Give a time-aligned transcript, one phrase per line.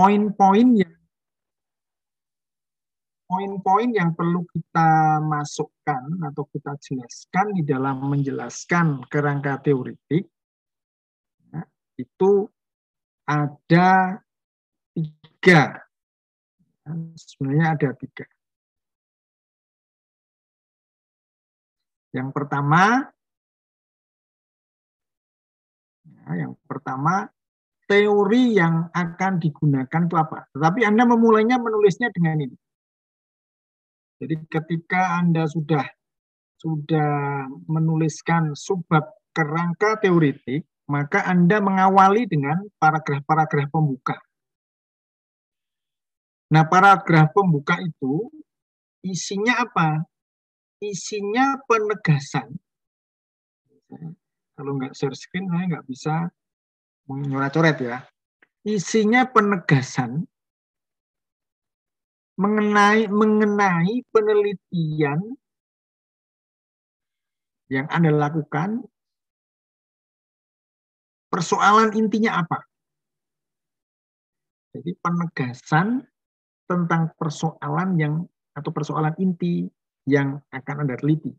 [0.00, 0.96] poin-poin yang
[3.28, 10.24] poin-poin yang perlu kita masukkan atau kita jelaskan di dalam menjelaskan kerangka teoritik
[11.52, 11.60] ya,
[12.00, 12.48] itu
[13.28, 14.16] ada
[14.96, 15.84] tiga.
[16.80, 16.90] Ya,
[17.20, 18.24] sebenarnya ada tiga.
[22.16, 23.04] Yang pertama,
[26.08, 27.28] ya, yang pertama
[27.90, 30.46] teori yang akan digunakan itu apa?
[30.54, 32.56] Tetapi Anda memulainya menulisnya dengan ini.
[34.22, 35.82] Jadi ketika Anda sudah
[36.60, 44.14] sudah menuliskan subbab kerangka teoritik, maka Anda mengawali dengan paragraf-paragraf pembuka.
[46.54, 48.30] Nah, paragraf pembuka itu
[49.02, 50.04] isinya apa?
[50.78, 52.54] Isinya penegasan.
[54.54, 56.28] Kalau nggak share screen, saya nggak bisa
[57.08, 57.98] menyoret-coret ya.
[58.66, 60.28] Isinya penegasan
[62.40, 65.36] mengenai mengenai penelitian
[67.70, 68.84] yang Anda lakukan
[71.30, 72.58] persoalan intinya apa?
[74.74, 76.02] Jadi penegasan
[76.66, 78.14] tentang persoalan yang
[78.54, 79.66] atau persoalan inti
[80.06, 81.30] yang akan Anda teliti.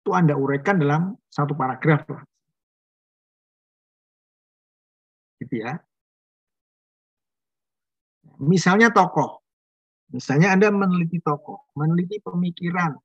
[0.00, 2.24] Itu Anda uraikan dalam satu paragraf lah.
[5.40, 5.80] Gitu ya.
[8.40, 9.40] Misalnya tokoh.
[10.10, 12.98] Misalnya Anda meneliti tokoh, meneliti pemikiran,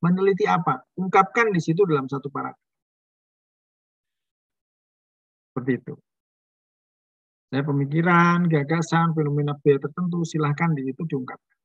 [0.00, 0.88] meneliti apa?
[0.96, 2.64] Ungkapkan di situ dalam satu paragraf.
[5.52, 5.94] Seperti itu.
[7.52, 11.56] Saya pemikiran, gagasan, fenomena biaya tertentu, silahkan di situ diungkapkan.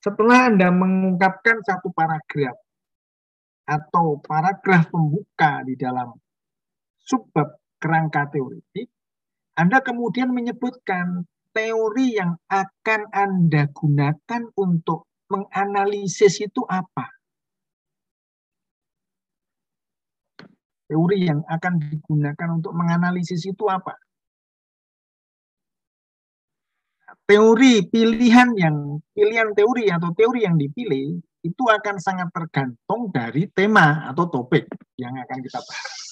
[0.00, 2.56] Setelah Anda mengungkapkan satu paragraf
[3.64, 6.12] atau paragraf pembuka di dalam
[7.00, 8.88] subbab kerangka teoritik,
[9.60, 17.12] Anda kemudian menyebutkan teori yang akan Anda gunakan untuk menganalisis itu apa?
[20.88, 23.92] Teori yang akan digunakan untuk menganalisis itu apa?
[27.28, 34.08] Teori pilihan yang pilihan teori atau teori yang dipilih itu akan sangat tergantung dari tema
[34.08, 36.03] atau topik yang akan kita bahas.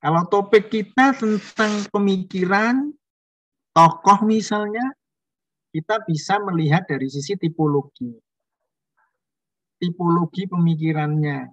[0.00, 2.88] Kalau topik kita tentang pemikiran
[3.76, 4.84] tokoh misalnya,
[5.70, 8.10] kita bisa melihat dari sisi tipologi.
[9.76, 11.52] Tipologi pemikirannya.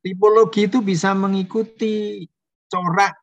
[0.00, 2.24] Tipologi itu bisa mengikuti
[2.68, 3.20] corak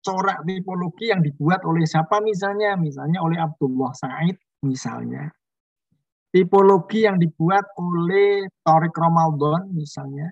[0.00, 5.28] corak tipologi yang dibuat oleh siapa misalnya, misalnya oleh Abdullah Said misalnya.
[6.30, 10.30] Tipologi yang dibuat oleh Torik Ramadan misalnya.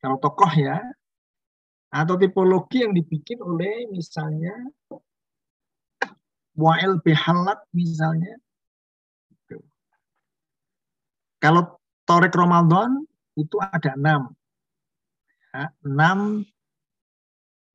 [0.00, 0.80] Kalau tokoh ya,
[1.92, 4.56] atau tipologi yang dibikin oleh misalnya
[6.56, 8.36] Wa'il Bihalat misalnya.
[11.40, 13.02] Kalau Torek Ramadan
[13.36, 14.30] itu ada enam.
[15.52, 16.48] Ya, enam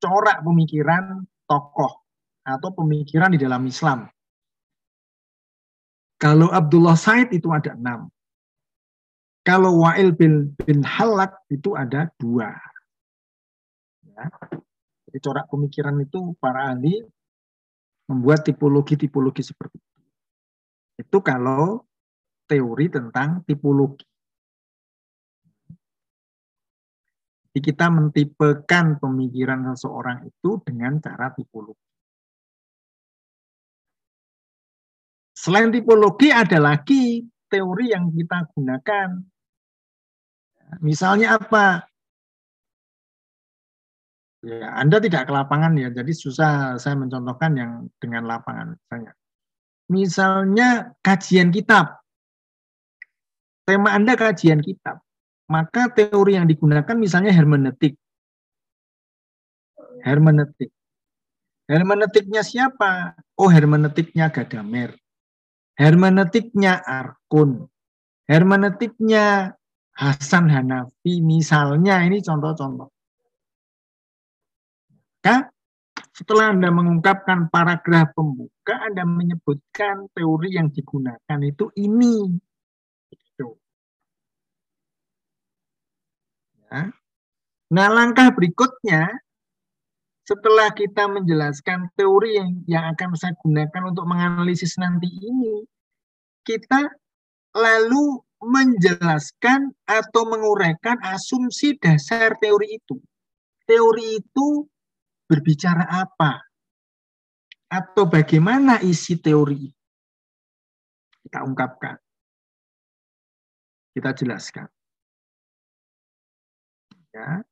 [0.02, 2.02] corak pemikiran tokoh
[2.46, 4.06] atau pemikiran di dalam Islam.
[6.18, 8.10] Kalau Abdullah Said itu ada enam.
[9.46, 12.50] Kalau Wa'il bin, bin Halak itu ada dua.
[14.18, 14.26] Ya.
[15.08, 17.00] Jadi corak pemikiran itu para ahli
[18.10, 20.02] membuat tipologi-tipologi seperti itu.
[20.98, 21.86] Itu kalau
[22.50, 24.04] teori tentang tipologi.
[27.48, 31.88] Jadi kita mentipekan pemikiran seseorang itu dengan cara tipologi.
[35.32, 39.08] Selain tipologi ada lagi teori yang kita gunakan.
[40.84, 41.87] Misalnya apa?
[44.38, 49.12] Ya, Anda tidak ke lapangan ya, jadi susah saya mencontohkan yang dengan lapangan misalnya.
[49.90, 50.68] Misalnya
[51.02, 51.98] kajian kitab.
[53.66, 55.02] Tema Anda kajian kitab.
[55.48, 57.96] Maka teori yang digunakan misalnya hermeneutik.
[60.06, 60.70] Hermeneutik.
[61.66, 63.18] Hermeneutiknya siapa?
[63.34, 64.94] Oh, hermeneutiknya Gadamer.
[65.74, 67.66] Hermeneutiknya Arkun.
[68.28, 69.56] Hermeneutiknya
[69.96, 71.24] Hasan Hanafi.
[71.24, 72.92] Misalnya ini contoh-contoh.
[75.18, 75.50] Maka
[76.14, 82.38] setelah Anda mengungkapkan paragraf pembuka, Anda menyebutkan teori yang digunakan itu ini.
[83.10, 83.58] Gitu.
[86.70, 86.94] Ya.
[87.74, 89.10] Nah, langkah berikutnya,
[90.22, 95.66] setelah kita menjelaskan teori yang, yang akan saya gunakan untuk menganalisis nanti ini,
[96.46, 96.86] kita
[97.58, 103.02] lalu menjelaskan atau menguraikan asumsi dasar teori itu.
[103.66, 104.62] Teori itu
[105.28, 106.40] berbicara apa?
[107.68, 109.68] Atau bagaimana isi teori?
[111.20, 112.00] Kita ungkapkan.
[113.92, 114.64] Kita jelaskan.
[117.12, 117.44] Ya.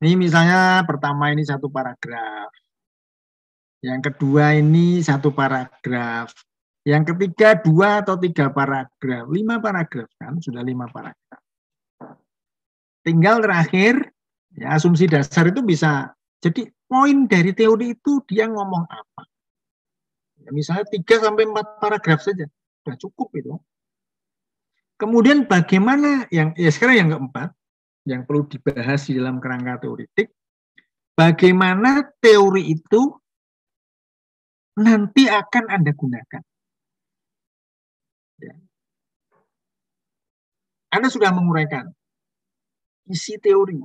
[0.00, 2.48] Ini misalnya pertama ini satu paragraf.
[3.84, 6.32] Yang kedua ini satu paragraf.
[6.84, 9.24] Yang ketiga dua atau tiga paragraf.
[9.28, 11.40] Lima paragraf kan, sudah lima paragraf.
[13.04, 14.08] Tinggal terakhir,
[14.56, 16.12] ya, asumsi dasar itu bisa.
[16.40, 19.26] Jadi poin dari teori itu dia ngomong apa.
[20.46, 22.46] Ya, misalnya tiga sampai empat paragraf saja.
[22.86, 23.58] Sudah cukup itu.
[24.94, 27.50] Kemudian bagaimana yang ya sekarang yang keempat
[28.06, 30.30] yang perlu dibahas di dalam kerangka teoritik,
[31.18, 33.02] bagaimana teori itu
[34.78, 36.42] nanti akan Anda gunakan.
[38.38, 38.54] Ya.
[40.94, 41.90] Anda sudah menguraikan
[43.10, 43.82] isi teori.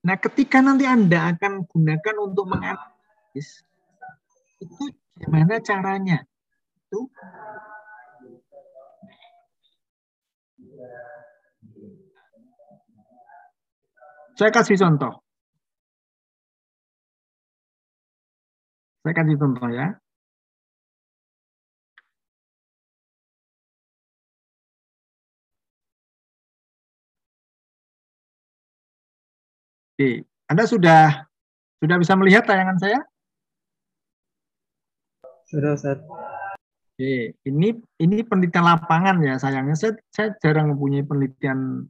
[0.00, 3.60] Nah, ketika nanti Anda akan gunakan untuk menganalisis,
[4.56, 6.24] itu gimana caranya?
[6.88, 7.12] Itu
[14.40, 15.20] saya kasih contoh.
[19.04, 20.00] Saya kasih contoh ya.
[30.00, 31.28] Oke, Anda sudah
[31.76, 33.04] sudah bisa melihat tayangan saya?
[35.44, 36.00] Sudah, Ustaz.
[36.96, 41.84] Oke, ini ini penelitian lapangan ya sayangnya saya, saya jarang mempunyai penelitian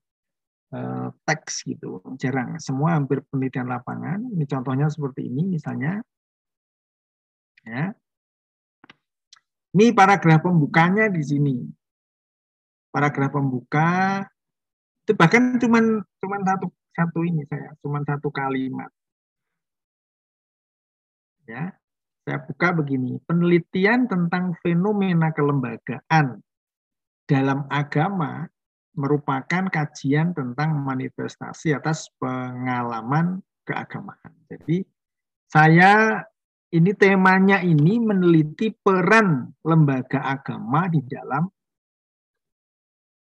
[0.75, 2.59] uh, teks gitu, jarang.
[2.59, 4.27] Semua hampir penelitian lapangan.
[4.27, 6.03] Ini contohnya seperti ini misalnya.
[7.63, 7.95] Ya.
[9.71, 11.63] Ini paragraf pembukanya di sini.
[12.91, 14.27] Paragraf pembuka
[15.07, 18.93] itu bahkan cuman cuman satu satu ini saya, cuma satu kalimat.
[21.49, 21.73] Ya,
[22.29, 26.45] saya buka begini, penelitian tentang fenomena kelembagaan
[27.25, 28.45] dalam agama
[28.93, 34.35] merupakan kajian tentang manifestasi atas pengalaman keagamaan.
[34.51, 34.85] Jadi
[35.49, 36.21] saya
[36.71, 41.51] ini temanya ini meneliti peran lembaga agama di dalam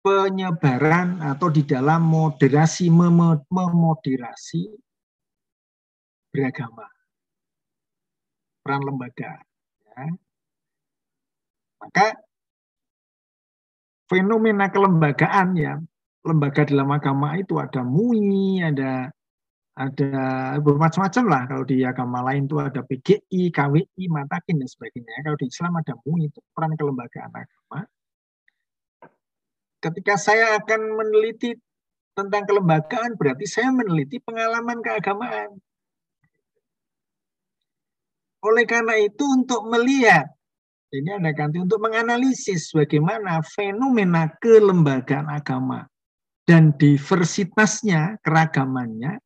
[0.03, 4.63] penyebaran atau di dalam moderasi memoderasi
[6.35, 6.87] beragama
[8.67, 9.43] peran lembaga
[9.87, 10.07] ya.
[11.79, 12.07] maka
[14.11, 15.79] fenomena kelembagaan ya
[16.27, 19.11] lembaga dalam agama itu ada MUI ada
[19.73, 20.13] ada
[20.61, 25.25] bermacam-macam lah kalau di agama lain itu ada PGI, KWI, Matakin dan sebagainya.
[25.25, 27.81] Kalau di Islam ada MUI itu peran kelembagaan agama
[29.83, 31.59] ketika saya akan meneliti
[32.15, 35.59] tentang kelembagaan, berarti saya meneliti pengalaman keagamaan.
[38.43, 40.31] Oleh karena itu, untuk melihat,
[40.95, 45.87] ini ada ganti untuk menganalisis bagaimana fenomena kelembagaan agama
[46.47, 49.19] dan diversitasnya, keragamannya,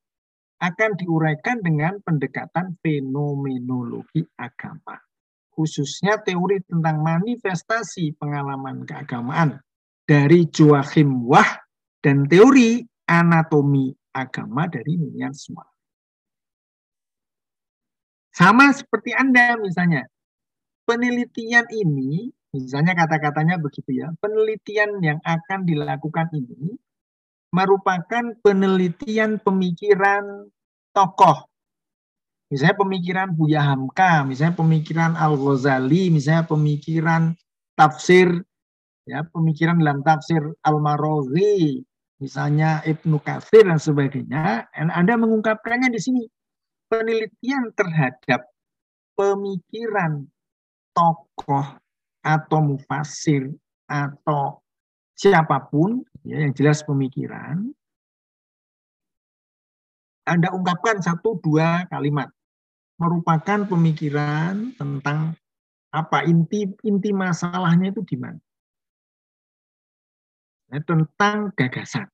[0.56, 5.00] akan diuraikan dengan pendekatan fenomenologi agama.
[5.52, 9.66] Khususnya teori tentang manifestasi pengalaman keagamaan
[10.06, 11.58] dari Joachim Wah
[11.99, 15.67] dan teori anatomi agama dari Minian semua.
[18.31, 20.06] Sama seperti Anda misalnya.
[20.87, 26.78] Penelitian ini, misalnya kata-katanya begitu ya, penelitian yang akan dilakukan ini
[27.50, 30.47] merupakan penelitian pemikiran
[30.95, 31.50] tokoh.
[32.47, 37.35] Misalnya pemikiran Buya Hamka, misalnya pemikiran Al-Ghazali, misalnya pemikiran
[37.75, 38.47] tafsir
[39.07, 41.81] ya pemikiran dalam tafsir Al-Marazi,
[42.19, 46.23] misalnya Ibnu Katsir dan sebagainya, Anda mengungkapkannya di sini.
[46.87, 48.47] Penelitian terhadap
[49.19, 50.23] pemikiran
[50.95, 51.67] tokoh
[52.23, 53.51] atau mufasir
[53.91, 54.63] atau
[55.19, 57.75] siapa pun ya, yang jelas pemikiran
[60.27, 62.31] Anda ungkapkan satu dua kalimat
[63.03, 65.35] merupakan pemikiran tentang
[65.91, 68.39] apa inti inti masalahnya itu di mana
[70.70, 72.06] ya, tentang gagasan.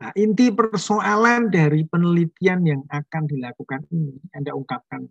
[0.00, 5.04] Nah, inti persoalan dari penelitian yang akan dilakukan ini Anda ungkapkan.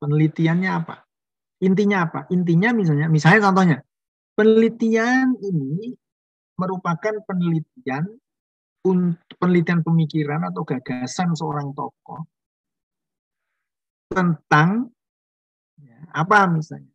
[0.00, 1.04] Penelitiannya apa?
[1.60, 2.24] Intinya apa?
[2.32, 3.78] Intinya misalnya, misalnya contohnya,
[4.32, 5.92] penelitian ini
[6.56, 8.04] merupakan penelitian
[9.40, 12.20] penelitian pemikiran atau gagasan seorang tokoh
[14.12, 14.92] tentang
[15.80, 16.92] ya, apa misalnya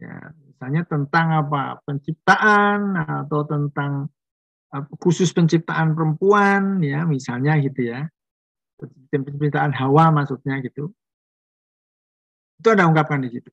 [0.00, 4.06] ya, misalnya tentang apa penciptaan atau tentang
[5.02, 8.06] khusus penciptaan perempuan ya misalnya gitu ya
[9.10, 10.94] penciptaan Hawa maksudnya gitu
[12.62, 13.50] Itu Anda ungkapkan di situ.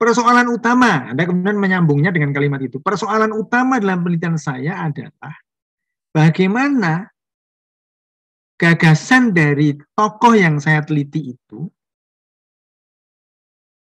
[0.00, 2.80] Persoalan utama, Anda kemudian menyambungnya dengan kalimat itu.
[2.80, 5.36] Persoalan utama dalam penelitian saya adalah
[6.16, 7.12] bagaimana
[8.56, 11.68] gagasan dari tokoh yang saya teliti itu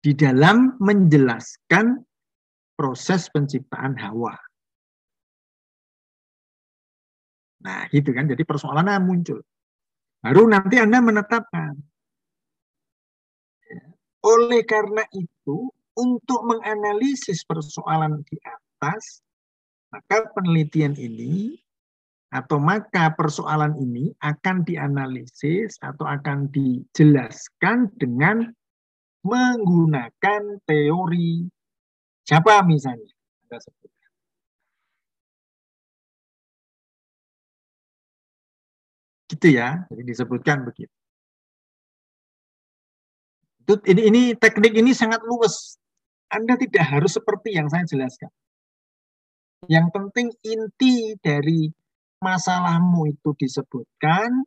[0.03, 2.03] di dalam menjelaskan
[2.75, 4.35] proses penciptaan Hawa.
[7.65, 8.29] Nah, gitu kan.
[8.29, 9.41] Jadi persoalannya muncul.
[10.21, 11.73] Baru nanti Anda menetapkan.
[14.25, 19.21] Oleh karena itu, untuk menganalisis persoalan di atas,
[19.93, 21.55] maka penelitian ini
[22.33, 28.49] atau maka persoalan ini akan dianalisis atau akan dijelaskan dengan
[29.23, 31.47] menggunakan teori
[32.27, 33.07] siapa misalnya
[33.47, 33.89] Anda sebut.
[39.25, 40.93] Gitu ya, jadi disebutkan begitu.
[43.65, 45.81] Ini, ini teknik ini sangat luas
[46.35, 48.31] anda tidak harus seperti yang saya jelaskan.
[49.69, 51.69] Yang penting inti dari
[52.21, 54.45] masalahmu itu disebutkan,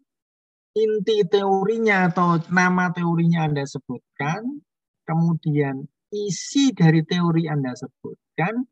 [0.75, 4.63] inti teorinya atau nama teorinya Anda sebutkan,
[5.07, 8.65] kemudian isi dari teori Anda sebutkan,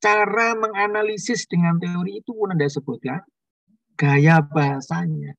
[0.00, 3.20] cara menganalisis dengan teori itu pun Anda sebutkan,
[3.96, 5.36] gaya bahasanya,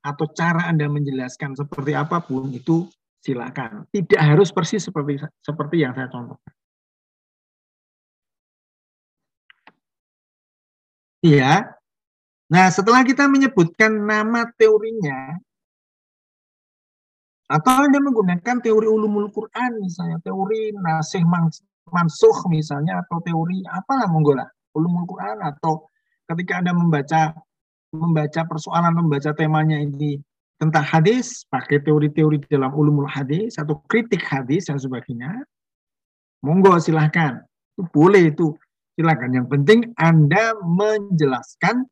[0.00, 2.88] atau cara Anda menjelaskan seperti apa pun itu
[3.20, 3.84] silakan.
[3.92, 6.54] Tidak harus persis seperti seperti yang saya contohkan.
[11.18, 11.74] Iya.
[12.48, 15.36] Nah, setelah kita menyebutkan nama teorinya,
[17.48, 21.24] atau Anda menggunakan teori ulumul Quran misalnya, teori nasih
[21.88, 24.36] mansuh misalnya, atau teori apalah monggo
[24.76, 25.88] ulumul Quran, atau
[26.28, 27.32] ketika Anda membaca
[27.88, 30.20] membaca persoalan, membaca temanya ini
[30.60, 35.32] tentang hadis, pakai teori-teori dalam ulumul hadis, atau kritik hadis dan sebagainya,
[36.44, 37.40] monggo silahkan.
[37.72, 38.52] Itu boleh itu
[38.98, 39.40] silakan.
[39.40, 41.88] Yang penting Anda menjelaskan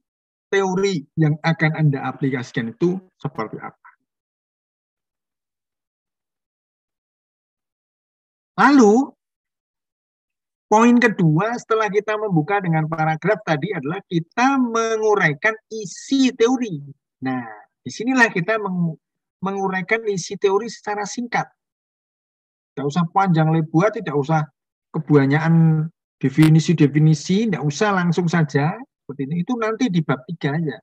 [0.53, 3.86] teori yang akan Anda aplikasikan itu seperti apa.
[8.57, 9.13] Lalu,
[10.65, 16.81] poin kedua setelah kita membuka dengan paragraf tadi adalah kita menguraikan isi teori.
[17.21, 17.45] Nah,
[17.85, 18.57] di sinilah kita
[19.45, 21.45] menguraikan isi teori secara singkat.
[22.73, 24.45] Tidak usah panjang lebar, tidak usah
[24.93, 25.87] kebanyakan
[26.17, 28.73] definisi-definisi, tidak usah langsung saja
[29.05, 29.45] seperti ini.
[29.45, 30.77] Itu nanti di bab tiga aja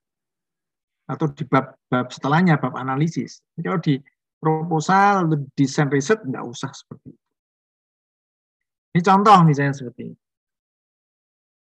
[1.03, 3.41] atau di bab, bab setelahnya bab analisis.
[3.59, 3.99] Kalau di
[4.39, 5.27] proposal
[5.57, 7.22] desain riset tidak usah seperti itu.
[8.93, 10.17] Ini contoh misalnya seperti ini.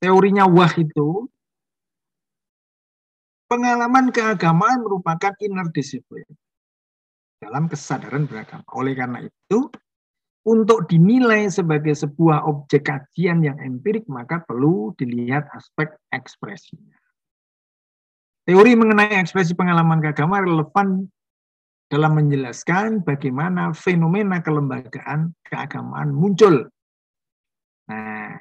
[0.03, 1.23] Teorinya wah itu
[3.47, 6.27] pengalaman keagamaan merupakan inner discipline
[7.39, 8.67] dalam kesadaran beragama.
[8.75, 9.71] Oleh karena itu,
[10.43, 16.99] untuk dinilai sebagai sebuah objek kajian yang empirik, maka perlu dilihat aspek ekspresinya.
[18.43, 20.87] Teori mengenai ekspresi pengalaman keagamaan relevan
[21.87, 26.72] dalam menjelaskan bagaimana fenomena kelembagaan keagamaan muncul.
[27.89, 28.39] Nah,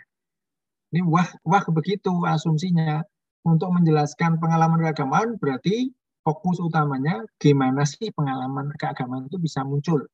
[0.92, 3.02] ini wah, wah begitu asumsinya.
[3.42, 5.90] Untuk menjelaskan pengalaman keagamaan berarti
[6.22, 10.06] fokus utamanya gimana sih pengalaman keagamaan itu bisa muncul.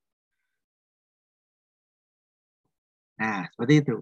[3.20, 3.96] Nah, seperti itu.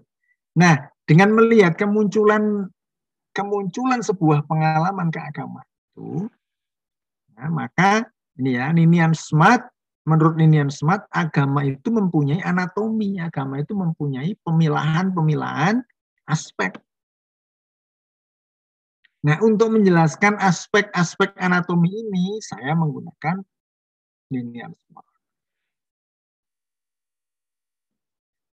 [0.55, 2.71] Nah, dengan melihat kemunculan
[3.35, 6.31] kemunculan sebuah pengalaman keagamaan itu,
[7.35, 8.07] nah, maka
[8.39, 9.67] ini ya, Ninian Smart,
[10.07, 15.83] menurut Ninian Smart, agama itu mempunyai anatomi, agama itu mempunyai pemilahan-pemilahan
[16.31, 16.79] aspek.
[19.27, 23.43] Nah, untuk menjelaskan aspek-aspek anatomi ini, saya menggunakan
[24.31, 25.11] Ninian Smart.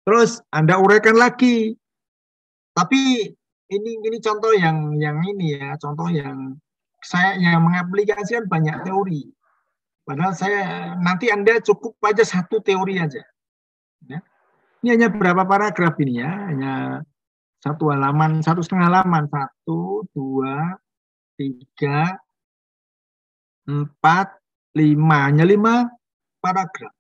[0.04, 1.78] Terus Anda uraikan lagi.
[2.74, 3.30] Tapi
[3.70, 6.58] ini ini contoh yang yang ini ya, contoh yang
[7.06, 9.30] saya yang mengaplikasikan banyak teori.
[10.04, 13.24] Padahal saya nanti Anda cukup aja satu teori aja.
[14.04, 14.20] Ya.
[14.84, 16.74] Ini hanya berapa paragraf ini ya, hanya
[17.64, 20.76] satu halaman, satu setengah halaman, satu, dua,
[21.40, 22.20] tiga,
[23.64, 24.36] empat,
[24.76, 25.88] lima, hanya lima
[26.44, 26.92] paragraf.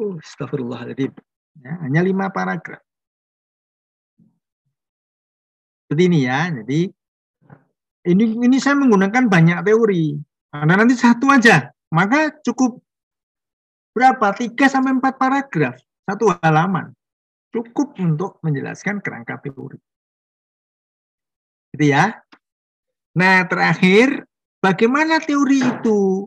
[0.00, 1.12] Uh, astagfirullahaladzim.
[1.60, 2.80] Ya, hanya lima paragraf.
[5.84, 6.48] Seperti ini ya.
[6.50, 6.88] Jadi
[8.04, 10.16] ini ini saya menggunakan banyak teori.
[10.54, 12.78] Anda nanti satu aja, maka cukup
[13.96, 14.30] berapa?
[14.36, 16.92] Tiga sampai empat paragraf, satu halaman.
[17.50, 19.78] Cukup untuk menjelaskan kerangka teori.
[21.74, 22.18] Gitu ya.
[23.14, 24.26] Nah, terakhir,
[24.58, 26.26] bagaimana teori itu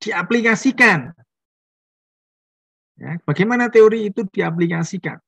[0.00, 1.10] diaplikasikan.
[3.00, 5.18] Ya, bagaimana teori itu diaplikasikan?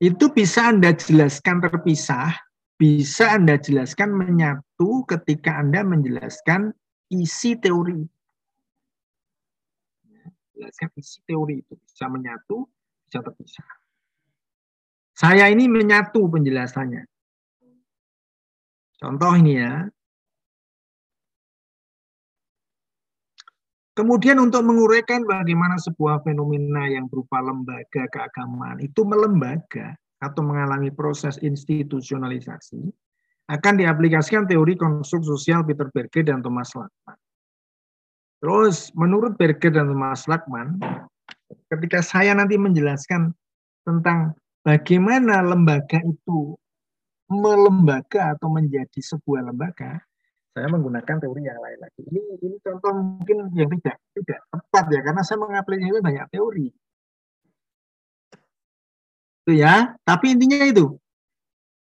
[0.00, 2.34] Itu bisa Anda jelaskan terpisah,
[2.74, 6.74] bisa Anda jelaskan menyatu ketika Anda menjelaskan
[7.10, 8.02] isi teori.
[10.54, 12.66] Jelaskan isi teori itu bisa menyatu,
[13.06, 13.68] bisa terpisah.
[15.14, 17.06] Saya ini menyatu penjelasannya.
[18.98, 19.86] Contoh ini ya,
[23.94, 31.40] Kemudian untuk menguraikan bagaimana sebuah fenomena yang berupa lembaga keagamaan itu melembaga atau mengalami proses
[31.42, 32.80] institusionalisasi,
[33.50, 37.18] akan diaplikasikan teori konstruk sosial Peter Berger dan Thomas Lackman.
[38.40, 40.80] Terus menurut Berger dan Thomas Lackman,
[41.72, 43.32] ketika saya nanti menjelaskan
[43.84, 44.32] tentang
[44.64, 46.56] bagaimana lembaga itu
[47.28, 50.00] melembaga atau menjadi sebuah lembaga,
[50.54, 52.00] saya menggunakan teori yang lain lagi.
[52.04, 56.68] Ini ini contoh mungkin yang tidak tidak tepat ya karena saya mengaplikasikan banyak teori.
[59.44, 60.96] Itu ya, tapi intinya itu.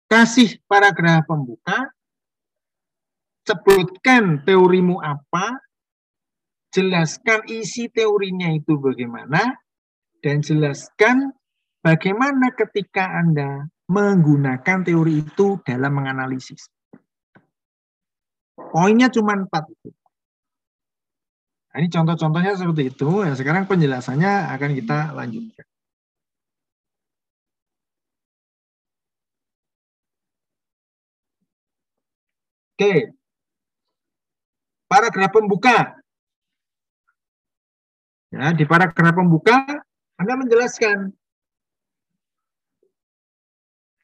[0.05, 1.89] Kasih paragraf pembuka,
[3.49, 5.57] sebutkan teorimu apa,
[6.69, 9.57] jelaskan isi teorinya itu bagaimana,
[10.21, 11.33] dan jelaskan
[11.81, 16.69] bagaimana ketika Anda menggunakan teori itu dalam menganalisis.
[18.53, 19.65] Poinnya cuma empat.
[21.69, 23.25] Nah, ini contoh-contohnya seperti itu.
[23.25, 25.65] Ya, sekarang penjelasannya akan kita lanjutkan.
[32.79, 33.11] Oke.
[34.87, 35.99] Paragraf pembuka.
[38.31, 39.83] Ya, di paragraf pembuka
[40.15, 41.11] Anda menjelaskan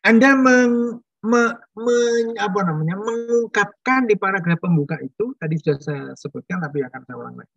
[0.03, 1.43] Anda meng, me,
[1.79, 1.97] me,
[2.35, 7.39] apa namanya mengungkapkan di paragraf pembuka itu tadi sudah saya sebutkan tapi akan saya ulang
[7.39, 7.57] lagi.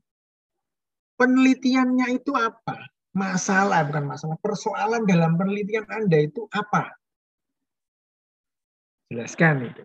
[1.17, 2.93] Penelitiannya itu apa?
[3.17, 6.93] Masalah bukan masalah, persoalan dalam penelitian Anda itu apa?
[9.09, 9.81] Jelaskan itu.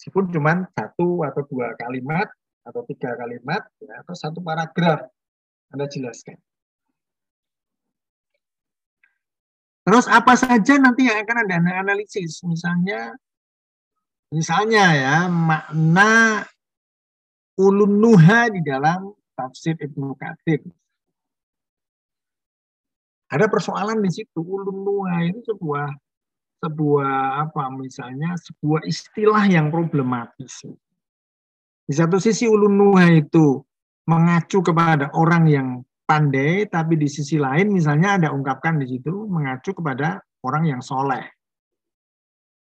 [0.00, 2.24] Meskipun cuma satu atau dua kalimat
[2.64, 5.04] atau tiga kalimat ya, atau satu paragraf
[5.68, 6.40] Anda jelaskan.
[9.84, 12.40] Terus apa saja nanti yang akan Anda analisis?
[12.48, 13.12] Misalnya
[14.32, 16.48] misalnya ya makna
[17.60, 20.64] ulun nuha di dalam tafsir Ibnu Katsir.
[23.28, 25.92] Ada persoalan di situ ulun nuha itu sebuah
[26.60, 30.68] sebuah apa misalnya sebuah istilah yang problematis.
[31.88, 33.58] Di satu sisi ulun nuha itu
[34.06, 35.68] mengacu kepada orang yang
[36.04, 41.24] pandai, tapi di sisi lain misalnya ada ungkapkan di situ mengacu kepada orang yang soleh.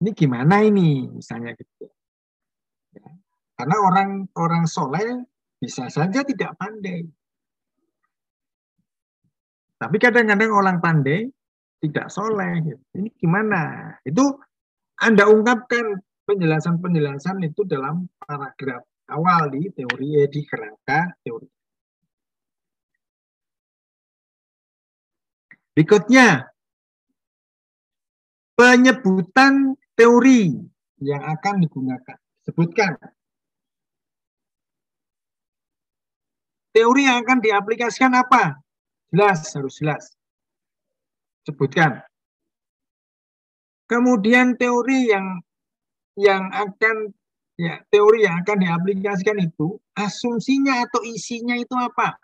[0.02, 1.86] Ini gimana ini misalnya gitu.
[2.96, 3.06] Ya.
[3.54, 5.22] Karena orang orang soleh
[5.60, 7.06] bisa saja tidak pandai.
[9.78, 11.28] Tapi kadang-kadang orang pandai
[11.82, 12.62] tidak soleh.
[12.62, 12.82] Gitu.
[12.98, 13.62] Ini gimana?
[14.06, 14.38] Itu
[15.00, 21.48] Anda ungkapkan penjelasan-penjelasan itu dalam paragraf awal di teori eh, di kerangka teori.
[25.74, 26.46] Berikutnya,
[28.54, 30.54] penyebutan teori
[31.02, 32.18] yang akan digunakan.
[32.46, 32.94] Sebutkan.
[36.74, 38.58] Teori yang akan diaplikasikan apa?
[39.10, 40.04] Jelas, harus jelas.
[41.44, 42.00] Sebutkan.
[43.84, 45.44] Kemudian teori yang
[46.16, 47.12] yang akan
[47.60, 52.16] ya teori yang akan diaplikasikan itu asumsinya atau isinya itu apa?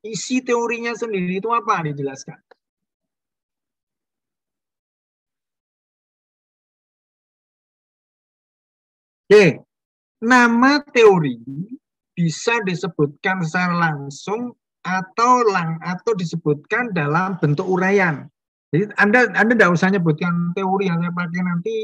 [0.00, 2.38] isi teorinya sendiri itu apa dijelaskan.
[9.30, 9.62] Oke,
[10.18, 11.38] nama teori
[12.14, 18.28] bisa disebutkan secara langsung atau lang atau disebutkan dalam bentuk uraian.
[18.72, 21.74] Jadi Anda Anda tidak usah nyebutkan teori yang saya pakai nanti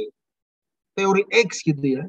[0.96, 2.04] teori X gitu ya.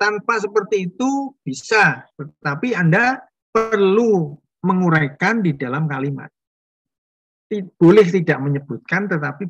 [0.00, 3.20] Tanpa seperti itu bisa, tetapi Anda
[3.52, 4.32] perlu
[4.64, 6.32] menguraikan di dalam kalimat.
[7.76, 9.44] Boleh tidak menyebutkan, tetapi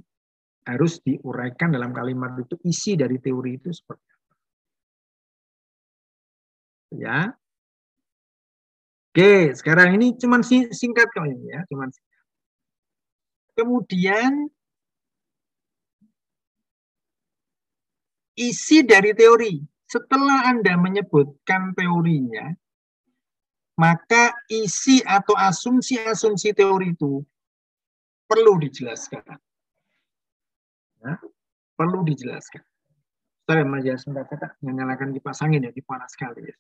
[0.66, 4.34] harus diuraikan dalam kalimat itu isi dari teori itu seperti apa.
[6.94, 7.18] Ya.
[9.10, 12.22] Oke, sekarang ini cuma singkat kok ini ya, cuma singkat.
[13.58, 14.46] Kemudian
[18.38, 19.58] isi dari teori.
[19.90, 22.54] Setelah Anda menyebutkan teorinya,
[23.74, 27.26] maka isi atau asumsi-asumsi teori itu
[28.30, 29.26] perlu dijelaskan.
[31.02, 31.18] Ya,
[31.74, 32.62] perlu dijelaskan.
[33.66, 36.54] Mas ya, sebentar kata nyalakan kipas angin ya, panas sekali ya.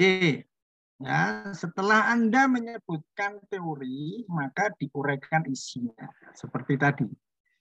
[0.00, 0.48] Oke,
[0.96, 6.08] ya setelah Anda menyebutkan teori, maka diuraikan isinya.
[6.32, 7.04] Seperti tadi.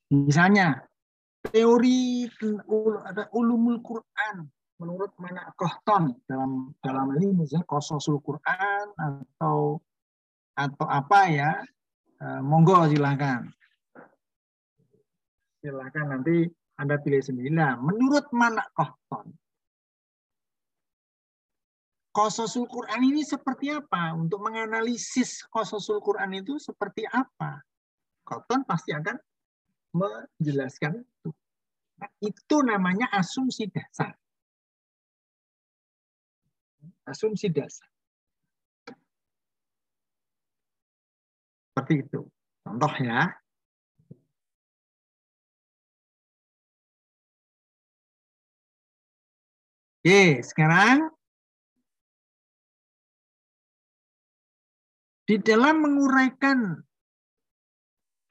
[0.07, 0.79] Misalnya,
[1.43, 2.31] teori
[3.35, 4.47] ulumul Quran
[4.79, 9.83] menurut mana kohton dalam dalam ini misalnya kososul Quran atau
[10.55, 11.59] atau apa ya
[12.23, 13.51] eh, monggo silahkan
[15.59, 16.47] silahkan nanti
[16.79, 19.35] anda pilih sendiri nah menurut mana kohton
[22.19, 24.11] kososul Quran ini seperti apa?
[24.11, 27.63] Untuk menganalisis kososul Quran itu seperti apa?
[28.27, 29.15] Koton pasti akan
[29.95, 31.31] menjelaskan itu.
[31.95, 34.11] Nah, itu namanya asumsi dasar.
[37.07, 37.87] Asumsi dasar.
[41.71, 42.27] Seperti itu.
[42.67, 43.31] Contoh ya.
[49.99, 51.18] Oke, sekarang
[55.29, 56.73] Di dalam menguraikan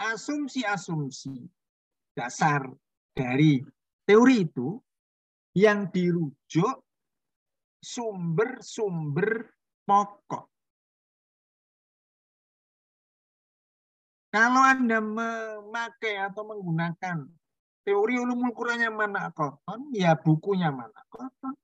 [0.02, 1.46] asumsi-asumsi
[2.10, 2.66] dasar
[3.14, 3.62] dari
[4.02, 4.82] teori itu
[5.54, 6.82] yang dirujuk
[7.78, 9.46] sumber-sumber
[9.86, 10.50] pokok.
[14.34, 17.30] Kalau Anda memakai atau menggunakan
[17.86, 21.54] teori ulumul Quran yang mana koton, ya bukunya mana koton.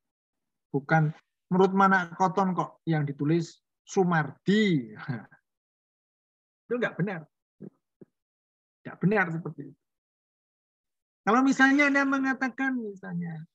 [0.70, 1.10] Bukan
[1.50, 4.90] menurut mana koton kok yang ditulis Sumardi.
[6.64, 7.20] Itu nggak benar.
[8.84, 9.80] Nggak benar seperti itu.
[11.24, 13.48] Kalau misalnya Anda mengatakan misalnya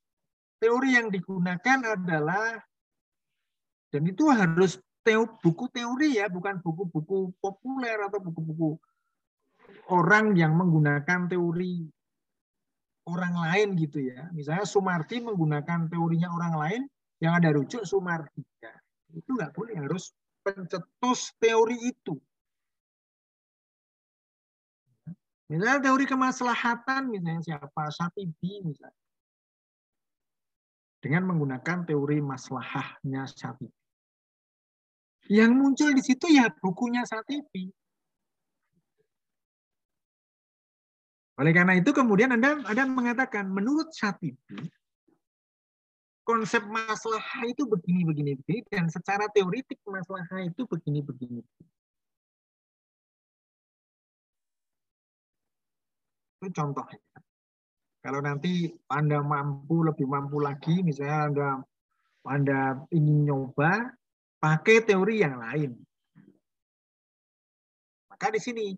[0.58, 2.58] teori yang digunakan adalah
[3.94, 8.78] dan itu harus teo, buku teori ya, bukan buku-buku populer atau buku-buku
[9.94, 11.86] orang yang menggunakan teori
[13.10, 14.30] orang lain gitu ya.
[14.34, 16.82] Misalnya Sumardi menggunakan teorinya orang lain
[17.22, 18.46] yang ada rujuk Sumardi.
[18.62, 18.74] Ya,
[19.14, 20.14] itu nggak boleh harus
[20.44, 22.16] pencetus teori itu.
[25.50, 27.90] Misalnya teori kemaslahatan, misalnya siapa?
[27.90, 29.06] Satibi misalnya.
[31.02, 33.74] Dengan menggunakan teori maslahahnya Satibi.
[35.30, 37.70] Yang muncul di situ ya bukunya Satibi.
[41.40, 44.70] Oleh karena itu kemudian Anda, Anda mengatakan menurut Satibi,
[46.30, 51.42] konsep masalah itu begini begini begini dan secara teoritik masalah itu begini begini.
[56.38, 57.02] Itu contohnya.
[58.06, 61.50] Kalau nanti Anda mampu lebih mampu lagi, misalnya Anda
[62.30, 62.60] Anda
[62.94, 63.90] ingin nyoba
[64.38, 65.74] pakai teori yang lain.
[68.14, 68.70] Maka di sini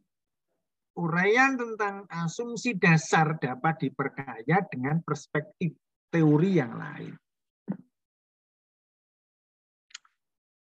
[0.96, 5.76] uraian tentang asumsi dasar dapat diperkaya dengan perspektif
[6.08, 7.12] teori yang lain.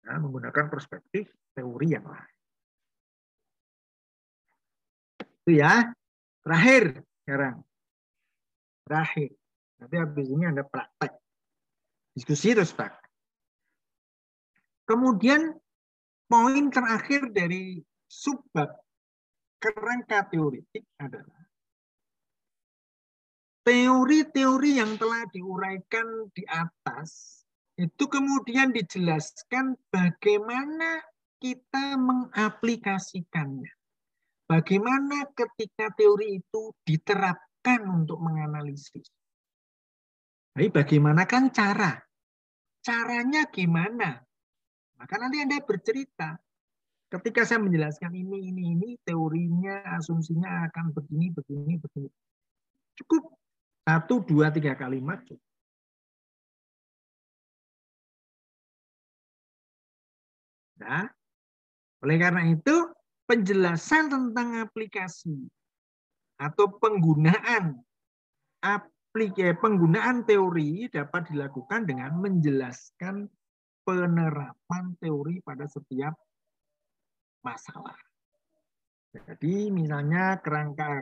[0.07, 2.35] Ya, menggunakan perspektif teori yang lain.
[5.43, 5.91] Itu ya.
[6.47, 7.57] Terakhir sekarang.
[8.87, 9.31] Terakhir.
[9.83, 11.13] Nanti habis ini ada praktek.
[12.15, 13.11] Diskusi terus praktek.
[14.87, 15.51] Kemudian
[16.31, 18.71] poin terakhir dari subbab
[19.59, 21.43] kerangka teoritik adalah
[23.67, 27.43] teori-teori yang telah diuraikan di atas
[27.77, 31.05] itu kemudian dijelaskan bagaimana
[31.37, 33.69] kita mengaplikasikannya.
[34.49, 39.11] Bagaimana ketika teori itu diterapkan untuk menganalisis.
[40.57, 42.01] Tapi bagaimana kan cara?
[42.81, 44.25] Caranya gimana?
[44.97, 46.41] Maka nanti Anda bercerita.
[47.07, 52.11] Ketika saya menjelaskan ini, ini, ini, teorinya, asumsinya akan begini, begini, begini.
[52.97, 53.37] Cukup
[53.85, 55.23] satu, dua, tiga kalimat.
[60.81, 61.09] Nah,
[62.05, 62.77] oleh karena itu,
[63.27, 65.49] penjelasan tentang aplikasi
[66.37, 67.81] atau penggunaan
[68.61, 73.25] aplikasi penggunaan teori dapat dilakukan dengan menjelaskan
[73.81, 76.13] penerapan teori pada setiap
[77.41, 77.97] masalah.
[79.17, 81.01] Jadi misalnya kerangka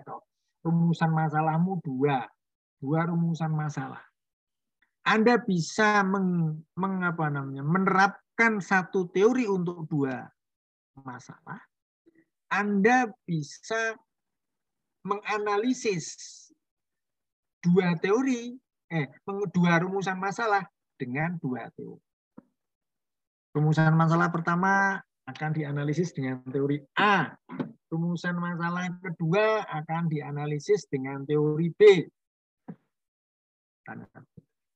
[0.62, 2.22] rumusan masalahmu dua,
[2.78, 4.04] dua rumusan masalah.
[5.02, 7.66] Anda bisa meng, mengapa namanya
[8.34, 10.26] menerapkan satu teori untuk dua
[11.06, 11.62] masalah.
[12.50, 13.94] Anda bisa
[15.06, 16.50] menganalisis
[17.62, 18.58] dua teori,
[18.90, 19.06] eh,
[19.54, 20.66] dua rumusan masalah
[20.98, 22.02] dengan dua teori.
[23.54, 24.98] Rumusan masalah pertama
[25.30, 27.30] akan dianalisis dengan teori A.
[27.86, 32.02] Rumusan masalah kedua akan dianalisis dengan teori B.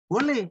[0.06, 0.46] Boleh.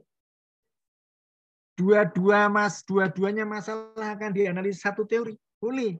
[1.78, 5.38] Dua-dua mas, dua-duanya masalah akan dianalisis satu teori.
[5.62, 5.94] Boleh.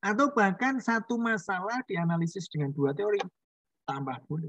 [0.00, 3.20] Atau bahkan satu masalah dianalisis dengan dua teori.
[3.84, 4.48] Tambah boleh.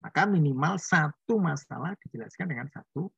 [0.00, 3.12] Maka minimal satu masalah dijelaskan dengan satu.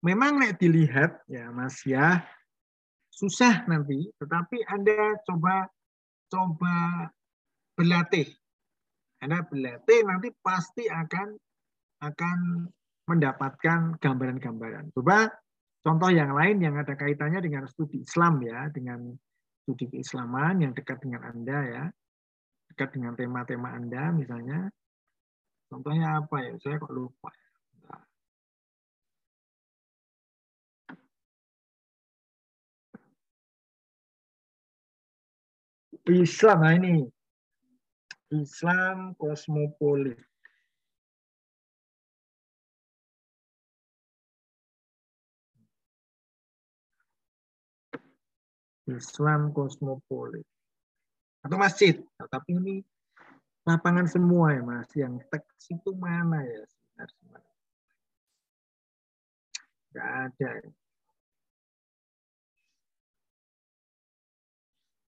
[0.00, 2.22] Memang nek dilihat ya Mas ya
[3.12, 5.66] susah nanti, tetapi Anda coba
[6.30, 7.10] coba
[7.74, 8.30] berlatih
[9.18, 11.34] anda berlatih nanti pasti akan
[11.98, 12.68] akan
[13.08, 14.92] mendapatkan gambaran-gambaran.
[14.92, 15.32] Coba
[15.82, 19.16] contoh yang lain yang ada kaitannya dengan studi Islam ya, dengan
[19.64, 21.84] studi keislaman yang dekat dengan Anda ya,
[22.74, 24.68] dekat dengan tema-tema Anda misalnya.
[25.68, 26.52] Contohnya apa ya?
[26.60, 27.32] Saya kok lupa.
[36.08, 37.04] Islam, nah ini
[38.32, 40.27] Islam kosmopolit.
[48.96, 50.46] Islam kosmopolit.
[51.44, 52.00] Atau masjid.
[52.16, 52.76] Tapi ini
[53.68, 54.88] lapangan semua ya mas.
[54.96, 57.40] Yang teks itu mana ya sebenarnya?
[59.98, 60.50] Ada.
[60.62, 60.70] Ya.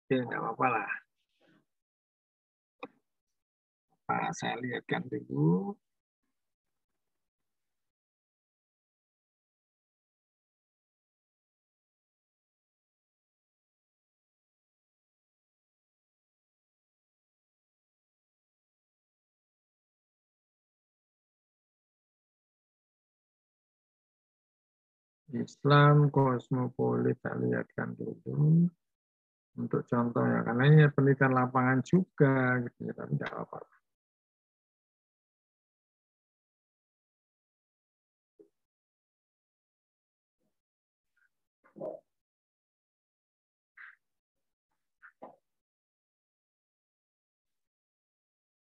[0.06, 0.90] Oke, nggak apa-apa lah.
[4.06, 5.74] Nah, saya lihatkan dulu.
[25.40, 28.68] Islam kosmopolit saya lihatkan dulu
[29.57, 33.77] untuk contohnya karena ini penelitian lapangan juga gitu ya tapi tidak apa-apa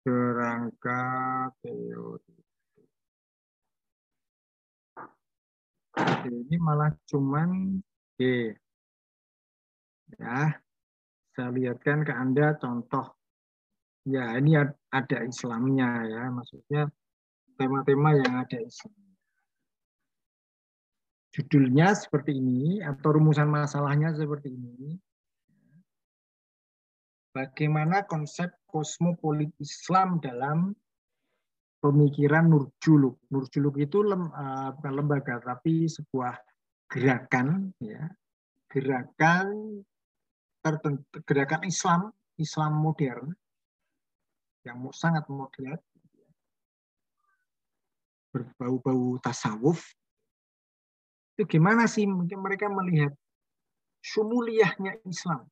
[0.06, 1.02] kerangka
[1.58, 2.35] teori.
[5.96, 7.80] Ini malah cuman
[8.20, 8.52] G.
[10.20, 10.60] Ya,
[11.34, 13.16] saya lihatkan ke Anda contoh.
[14.06, 14.54] Ya, ini
[14.92, 16.86] ada Islamnya ya, maksudnya
[17.58, 18.94] tema-tema yang ada Islam.
[21.34, 24.96] Judulnya seperti ini atau rumusan masalahnya seperti ini
[27.36, 30.72] bagaimana konsep kosmopolit Islam dalam
[31.90, 33.22] pemikiran Nurjuluk.
[33.30, 36.34] Nurjuluk itu lem, uh, bukan lembaga tapi sebuah
[36.90, 38.10] gerakan ya.
[38.66, 39.78] Gerakan
[40.60, 42.00] tertentu gerakan Islam,
[42.36, 43.30] Islam modern
[44.66, 45.78] yang sangat modern
[48.34, 49.80] berbau-bau tasawuf
[51.38, 53.14] itu gimana sih mungkin mereka melihat
[54.02, 55.46] sumuliyahnya Islam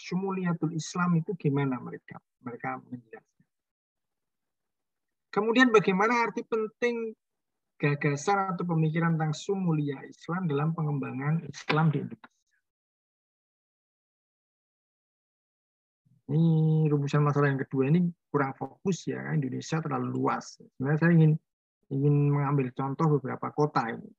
[0.00, 2.16] Syumuliyatul Islam itu gimana mereka?
[2.40, 3.29] Mereka menjelaskan.
[5.30, 7.14] Kemudian bagaimana arti penting
[7.78, 12.30] gagasan atau pemikiran tentang sumulia Islam dalam pengembangan Islam di Indonesia.
[16.30, 20.62] Ini rumusan masalah yang kedua ini kurang fokus ya, Indonesia terlalu luas.
[20.78, 21.32] Sebenarnya saya ingin
[21.90, 24.10] ingin mengambil contoh beberapa kota ini.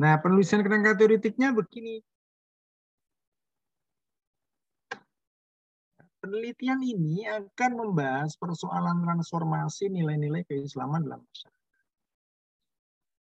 [0.00, 2.00] Nah, penulisan kerangka teoritiknya begini.
[6.22, 11.62] Penelitian ini akan membahas persoalan transformasi nilai-nilai keislaman dalam masyarakat.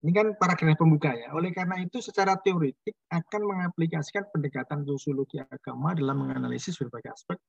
[0.04, 1.32] Ini kan paragraf pembuka ya.
[1.32, 7.40] Oleh karena itu secara teoritik akan mengaplikasikan pendekatan sosiologi agama dalam menganalisis berbagai aspek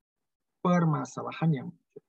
[0.63, 2.03] permasalahan yang muncul.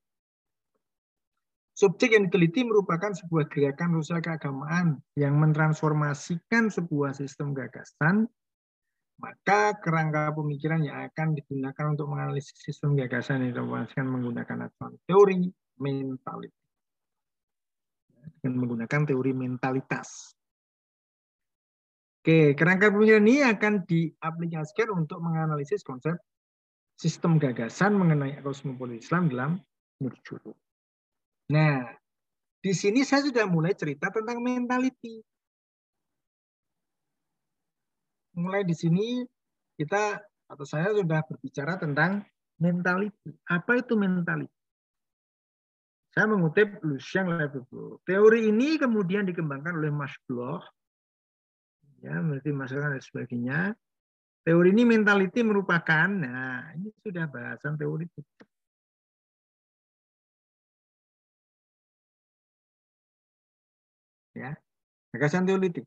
[1.74, 8.30] Subjek yang diteliti merupakan sebuah gerakan sosial keagamaan yang mentransformasikan sebuah sistem gagasan
[9.22, 15.46] maka kerangka pemikiran yang akan digunakan untuk menganalisis sistem gagasan yang diinformasikan menggunakan acuan teori
[15.78, 16.62] mentalitas
[18.42, 20.34] dengan menggunakan teori mentalitas.
[22.22, 26.18] Oke, kerangka pemikiran ini akan diaplikasikan untuk menganalisis konsep
[26.98, 29.52] sistem gagasan mengenai kosmopolitan Islam dalam
[30.02, 30.54] Nurjulu.
[31.50, 31.82] Nah,
[32.62, 35.22] di sini saya sudah mulai cerita tentang mentality
[38.42, 39.22] mulai di sini
[39.78, 40.18] kita
[40.50, 42.26] atau saya sudah berbicara tentang
[42.58, 43.32] mentality.
[43.48, 44.52] Apa itu mentality?
[46.12, 48.04] Saya mengutip Lucien Lefebvre.
[48.04, 50.60] Teori ini kemudian dikembangkan oleh Mas Bloch,
[52.04, 53.60] ya, berarti masalah dan sebagainya.
[54.44, 58.22] Teori ini mentality merupakan, nah ini sudah bahasan teori itu.
[64.36, 64.58] Ya,
[65.16, 65.86] gagasan teoritik.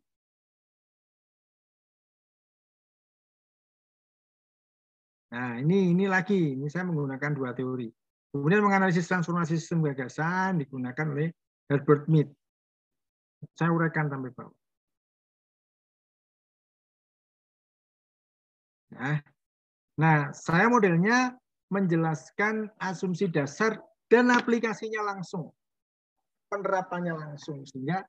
[5.35, 7.91] Nah, ini ini lagi, ini saya menggunakan dua teori.
[8.31, 11.35] Kemudian menganalisis transformasi sistem gagasan digunakan oleh
[11.67, 12.31] Herbert Mead.
[13.59, 14.55] Saya uraikan sampai bawah.
[18.95, 19.19] Nah,
[19.99, 21.35] nah, saya modelnya
[21.67, 25.51] menjelaskan asumsi dasar dan aplikasinya langsung,
[26.47, 28.07] penerapannya langsung sehingga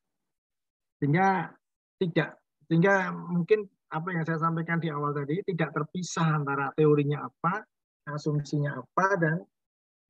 [1.01, 1.49] sehingga
[1.97, 2.37] tidak
[2.69, 7.61] sehingga mungkin apa yang saya sampaikan di awal tadi tidak terpisah antara teorinya apa,
[8.09, 9.35] asumsinya apa, dan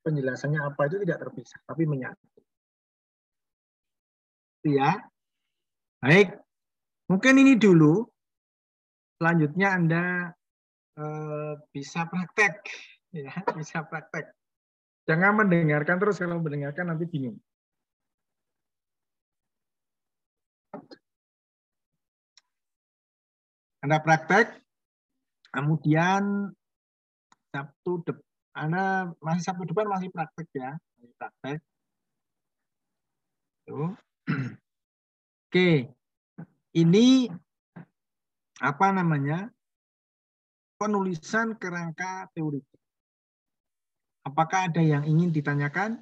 [0.05, 2.25] penjelasannya apa itu tidak terpisah, tapi menyatu.
[4.65, 4.97] Ya,
[6.01, 6.33] baik.
[7.05, 8.05] Mungkin ini dulu.
[9.15, 10.05] Selanjutnya Anda
[10.97, 12.65] eh, bisa praktek,
[13.13, 14.33] ya, bisa praktek.
[15.05, 17.37] Jangan mendengarkan terus kalau mendengarkan nanti bingung.
[23.85, 24.49] Anda praktek,
[25.53, 26.49] kemudian
[27.53, 28.25] Sabtu depan,
[28.57, 31.59] Anda masih Sabtu depan masih praktek ya, masih praktek.
[33.69, 33.93] Tuh.
[35.45, 35.93] Oke,
[36.73, 37.29] ini
[38.57, 39.53] apa namanya?
[40.81, 42.65] Penulisan kerangka teori.
[44.25, 46.01] Apakah ada yang ingin ditanyakan?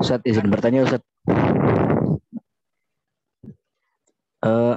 [0.00, 1.04] Ustaz izin bertanya Ustaz.
[4.42, 4.74] Uh,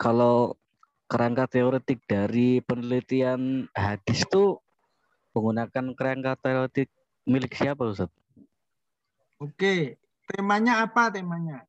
[0.00, 0.56] kalau
[1.04, 4.56] kerangka teoretik dari penelitian hadis itu
[5.36, 6.88] menggunakan kerangka teoretik
[7.28, 8.08] milik siapa Ustaz?
[9.36, 11.68] Oke, temanya apa temanya?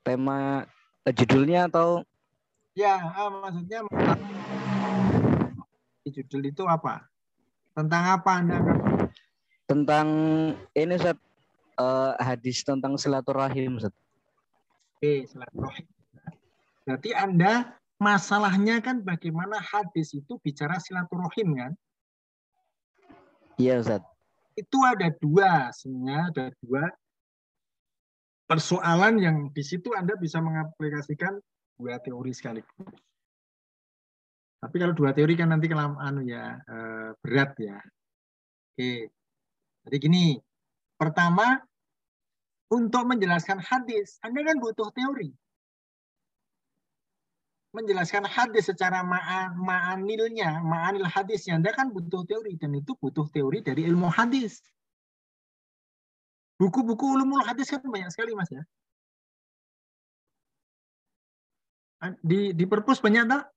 [0.00, 0.64] Tema
[1.04, 2.08] eh, judulnya atau?
[2.72, 3.84] Ya, ah, maksudnya
[6.08, 7.04] judul itu apa?
[7.76, 8.58] Tentang apa Anda?
[9.68, 10.08] Tentang
[10.72, 11.20] ini Ustaz,
[11.76, 13.92] uh, hadis tentang silaturahim Ustaz.
[15.00, 15.88] Oke, silaturahim.
[16.84, 21.72] Berarti Anda masalahnya kan bagaimana hadis itu bicara silaturahim kan?
[23.56, 24.04] Iya, Ustaz.
[24.52, 26.84] Itu ada dua, sebenarnya ada dua
[28.44, 31.40] persoalan yang di situ Anda bisa mengaplikasikan
[31.80, 32.92] dua teori sekaligus.
[34.60, 37.80] Tapi kalau dua teori kan nanti kelam anu ya eh, berat ya.
[38.76, 39.08] Oke.
[39.88, 40.36] Jadi gini,
[41.00, 41.56] pertama
[42.70, 45.34] untuk menjelaskan hadis, Anda kan butuh teori.
[47.74, 49.02] Menjelaskan hadis secara
[49.54, 52.54] ma'anilnya, ma'anil hadisnya, Anda kan butuh teori.
[52.58, 54.62] Dan itu butuh teori dari ilmu hadis.
[56.62, 58.62] Buku-buku ulumul hadis kan banyak sekali, Mas ya.
[62.22, 63.50] Di, di perpus banyak tak?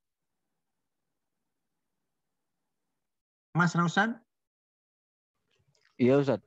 [3.54, 4.18] Mas Rausan?
[6.02, 6.42] Iya, Ustaz.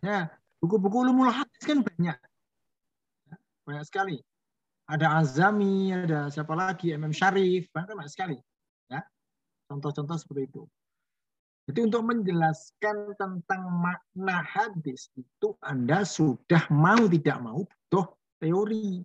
[0.00, 2.18] Ya, Buku-buku ulumul hadis kan banyak.
[3.62, 4.18] Banyak sekali.
[4.88, 8.40] ada Azami, ada siapa lagi, MM Syarif, bahkan banyak sekali.
[8.88, 9.04] Ya,
[9.68, 10.64] contoh-contoh seperti itu.
[11.68, 18.08] Jadi untuk menjelaskan tentang makna hadis itu Anda sudah mau tidak mau butuh
[18.40, 19.04] teori.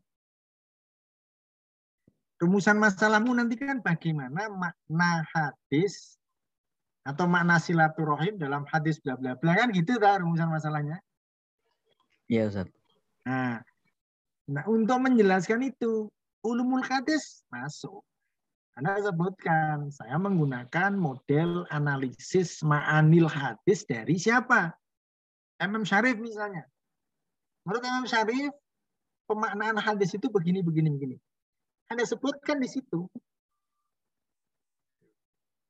[2.39, 6.16] Rumusan masalahmu nanti kan bagaimana makna hadis
[7.04, 11.04] atau makna silaturahim dalam hadis bla bla bla kan gitu kan rumusan masalahnya.
[12.32, 12.67] Iya Ustaz.
[13.28, 13.59] Nah,
[14.47, 16.07] nah untuk menjelaskan itu
[16.43, 18.03] ulumul hadis masuk.
[18.74, 24.74] Anda sebutkan, saya menggunakan model analisis ma'anil hadis dari siapa?
[25.61, 26.65] MM Syarif misalnya.
[27.63, 28.51] Menurut MM Syarif,
[29.30, 31.17] pemaknaan hadis itu begini, begini, begini.
[31.93, 33.05] Anda sebutkan di situ.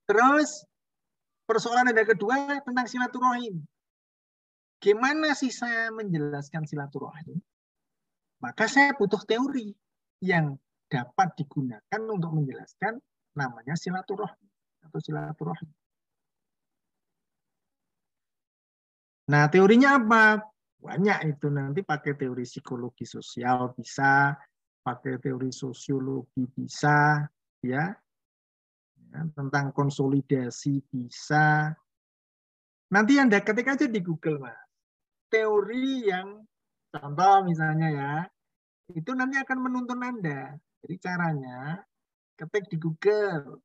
[0.08, 0.64] Terus,
[1.44, 3.60] persoalan ada kedua tentang silaturahim.
[4.84, 7.40] Gimana sih saya menjelaskan silaturahim?
[8.44, 9.72] Maka saya butuh teori
[10.20, 10.60] yang
[10.92, 13.00] dapat digunakan untuk menjelaskan
[13.32, 14.50] namanya silaturahmi
[14.84, 15.72] atau silaturahmi.
[19.32, 20.44] Nah, teorinya apa?
[20.84, 24.36] Banyak itu nanti pakai teori psikologi sosial bisa,
[24.84, 27.24] pakai teori sosiologi bisa,
[27.64, 27.88] ya.
[29.00, 31.72] ya tentang konsolidasi bisa.
[32.92, 34.63] Nanti Anda ketik aja di Google, Mas.
[35.34, 36.46] Teori yang
[36.94, 38.22] contoh misalnya ya,
[38.94, 40.54] itu nanti akan menuntun Anda
[40.86, 41.80] jadi caranya
[42.38, 43.64] ketik di Google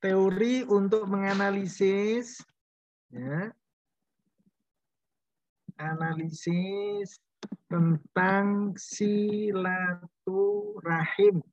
[0.00, 2.40] teori untuk menganalisis
[3.12, 3.52] ya,
[5.76, 7.20] analisis
[7.68, 11.44] tentang silaturahim.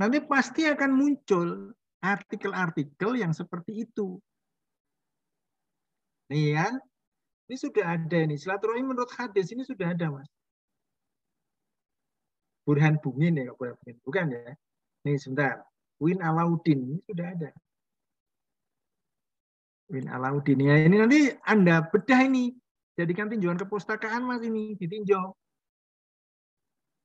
[0.00, 4.16] Nanti pasti akan muncul artikel-artikel yang seperti itu.
[6.30, 6.66] Nih ya,
[7.48, 8.38] ini sudah ada nih.
[8.38, 10.28] Silaturahim menurut hadis ini sudah ada, Mas.
[12.62, 13.96] Burhan Bungin ya, Burhan Bungin.
[14.06, 14.54] Bukan ya.
[15.02, 15.66] Nih sebentar.
[16.02, 17.50] Win Alauddin ini sudah ada.
[19.90, 22.54] Win Alauddin ya ini nanti Anda bedah ini.
[22.98, 25.32] Jadikan tinjauan kepustakaan Mas ini ditinjau.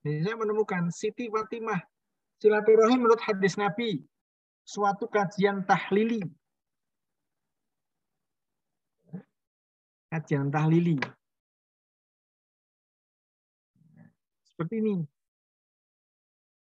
[0.03, 1.80] Ini saya menemukan Siti Fatimah
[2.41, 4.01] silaturahim menurut hadis Nabi.
[4.68, 6.22] Suatu kajian tahlili.
[10.08, 10.95] Kajian tahlili.
[14.47, 14.95] Seperti ini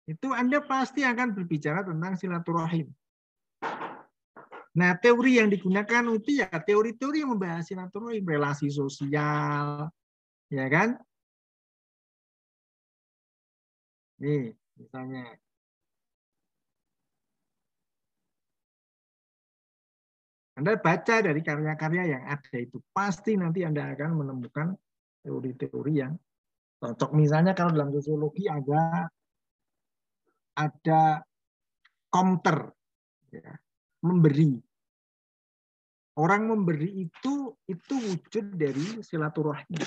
[0.06, 2.94] itu Anda pasti akan berbicara tentang silaturahim.
[4.76, 9.88] Nah, teori yang digunakan itu ya teori-teori yang membahas silaturahim, relasi sosial,
[10.52, 11.00] ya kan?
[14.20, 15.40] Nih, misalnya.
[20.56, 24.72] Anda baca dari karya-karya yang ada itu, pasti nanti Anda akan menemukan
[25.24, 26.16] teori-teori yang
[26.80, 27.12] cocok.
[27.12, 29.04] Misalnya kalau dalam sosiologi ada
[30.56, 31.20] ada
[32.08, 32.72] counter
[33.36, 33.52] ya,
[34.08, 34.56] memberi.
[36.16, 39.84] Orang memberi itu itu wujud dari silaturahmi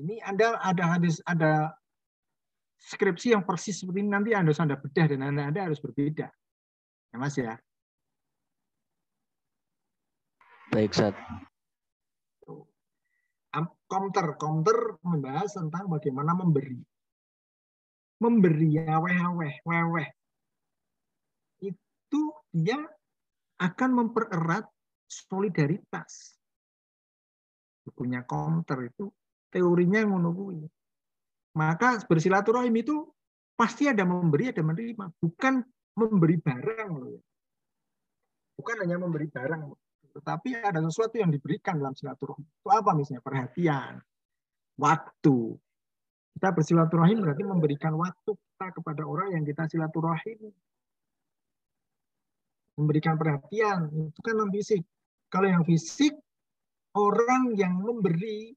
[0.00, 1.72] ini anda ada hadis ada
[2.76, 6.28] skripsi yang persis seperti ini nanti anda anda bedah dan anda, anda harus berbeda.
[7.12, 7.56] Ya mas ya
[10.76, 11.16] baik saat
[13.86, 16.76] counter counter membahas tentang bagaimana memberi
[18.16, 20.08] memberi aweh-aweh, weweh,
[21.60, 22.22] itu
[22.52, 22.80] dia
[23.60, 24.64] akan mempererat
[25.04, 26.36] solidaritas.
[27.84, 29.12] Bukunya counter itu
[29.52, 30.66] teorinya yang menunggu.
[31.56, 33.04] Maka bersilaturahim itu
[33.56, 35.12] pasti ada memberi, ada menerima.
[35.22, 35.54] Bukan
[35.96, 37.22] memberi barang loh ya.
[38.56, 39.60] Bukan hanya memberi barang,
[40.16, 42.48] tetapi ada sesuatu yang diberikan dalam silaturahim.
[42.48, 43.20] Itu apa misalnya?
[43.20, 44.00] Perhatian,
[44.80, 45.36] waktu,
[46.36, 50.52] kita bersilaturahim berarti memberikan waktu kita kepada orang yang kita silaturahim.
[52.76, 54.84] Memberikan perhatian, itu kan non fisik.
[55.32, 56.12] Kalau yang fisik,
[56.92, 58.52] orang yang memberi,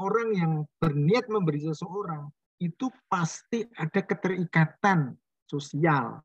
[0.00, 2.28] orang yang berniat memberi seseorang,
[2.60, 5.16] itu pasti ada keterikatan
[5.48, 6.20] sosial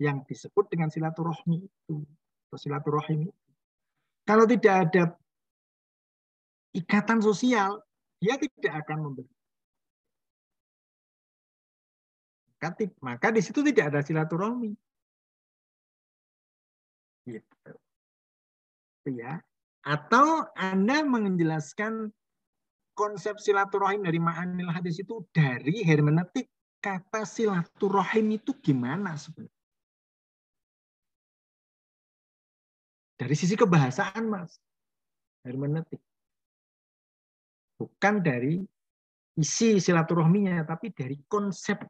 [0.00, 1.96] yang disebut dengan silaturahmi itu.
[2.56, 3.28] Silaturahim.
[4.24, 5.02] Kalau tidak ada
[6.72, 7.84] ikatan sosial,
[8.22, 9.32] dia tidak akan memberi.
[13.04, 14.72] Maka di situ tidak ada silaturahmi.
[17.28, 17.72] Gitu.
[19.12, 19.40] Ya.
[19.86, 22.10] Atau Anda menjelaskan
[22.98, 26.50] konsep silaturahim dari ma'anil hadis itu dari hermeneutik
[26.82, 29.57] kata silaturahim itu gimana sebenarnya?
[33.18, 34.62] Dari sisi kebahasaan, Mas.
[35.42, 35.98] Hermeneutik.
[37.78, 38.62] Bukan dari
[39.34, 41.82] isi silaturahminya, tapi dari konsep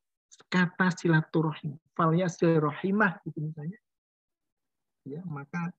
[0.49, 1.77] kata silaturahim.
[1.93, 3.77] Falya silaturahimah gitu misalnya.
[5.05, 5.73] Ya, maka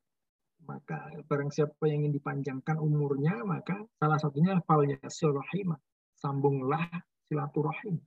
[0.70, 5.82] maka barang siapa yang ingin dipanjangkan umurnya, maka salah satunya falya silaturahimah.
[6.14, 6.86] Sambunglah
[7.26, 7.98] silaturahim.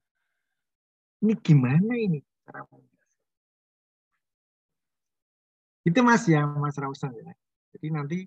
[1.22, 2.66] Ini gimana ini cara
[5.83, 7.35] Itu Mas ya, Mas Rausan ya.
[7.74, 8.18] Jadi nanti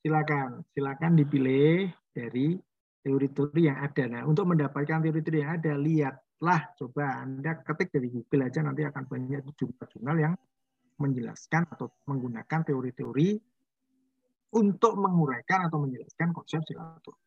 [0.00, 2.56] silakan, silakan dipilih dari
[3.04, 4.04] teori-teori yang ada.
[4.08, 9.04] Nah, untuk mendapatkan teori-teori yang ada, lihatlah, coba Anda ketik dari Google aja nanti akan
[9.04, 10.34] banyak jurnal-jurnal yang
[10.96, 13.36] menjelaskan atau menggunakan teori-teori
[14.54, 17.22] untuk menguraikan atau menjelaskan konsep silaturahmi.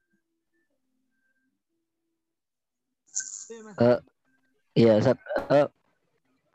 [3.78, 4.00] Uh,
[4.74, 5.20] iya, Ustaz.
[5.50, 5.68] Uh,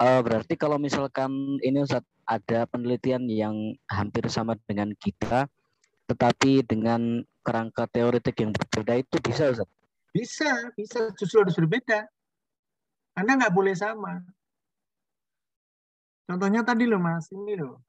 [0.01, 5.45] uh, berarti kalau misalkan ini Ustaz ada penelitian yang hampir sama dengan kita,
[6.09, 9.69] tetapi dengan kerangka teoretik yang berbeda itu bisa Ustaz?
[10.13, 11.13] Bisa, bisa.
[11.17, 12.09] Justru harus berbeda.
[13.13, 14.25] Anda nggak boleh sama.
[16.25, 17.85] Contohnya tadi loh Mas, ini loh.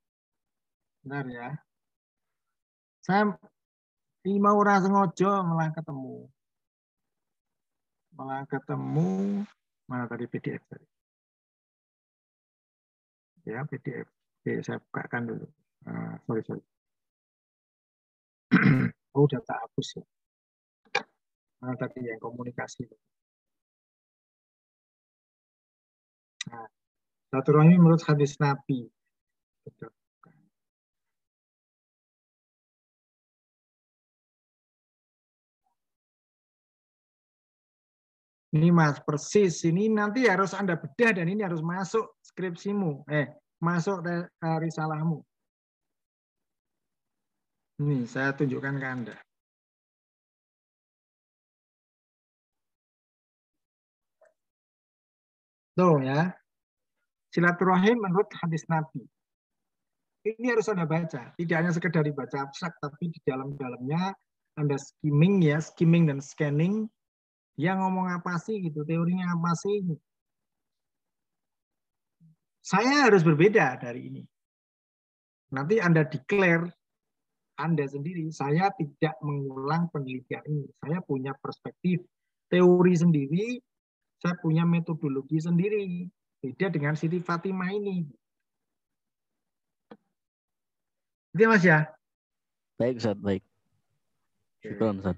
[1.04, 1.50] Bentar ya.
[3.04, 3.32] Saya
[4.40, 6.28] mau rasa ngojo malah ketemu.
[8.16, 9.44] Malah ketemu
[9.88, 10.88] mana tadi PDF tadi.
[13.44, 14.08] Ya, PDF.
[14.44, 15.48] Oke, saya bukakan dulu.
[15.88, 16.64] Uh, sorry, sorry.
[19.16, 20.04] oh, udah tak hapus ya.
[21.64, 22.84] Mana tadi yang komunikasi.
[26.52, 26.68] Nah,
[27.32, 28.84] silaturahmi menurut hadis Nabi.
[38.52, 43.32] Ini mas persis ini nanti harus anda bedah dan ini harus masuk skripsimu, eh
[43.64, 44.28] masuk ke
[44.60, 45.24] risalahmu.
[47.80, 49.16] Ini saya tunjukkan ke anda.
[55.74, 56.30] Tuh ya,
[57.34, 59.02] silaturahim menurut hadis Nabi.
[60.24, 61.34] Ini harus Anda baca.
[61.36, 64.14] Tidak hanya sekedar dibaca abstrak, tapi di dalam-dalamnya
[64.56, 66.88] Anda skimming ya, skimming dan scanning
[67.58, 69.82] dia ngomong apa sih gitu, teorinya apa sih?
[72.64, 74.24] Saya harus berbeda dari ini.
[75.52, 76.72] Nanti Anda declare
[77.60, 80.66] Anda sendiri, saya tidak mengulang penelitian ini.
[80.82, 82.02] Saya punya perspektif
[82.48, 83.62] teori sendiri,
[84.18, 86.08] saya punya metodologi sendiri.
[86.40, 88.08] Beda dengan Siti Fatimah ini.
[91.36, 91.88] Itu Mas ya?
[92.80, 93.44] Baik, Ustaz, baik.
[94.64, 95.18] Syukur, Ustaz.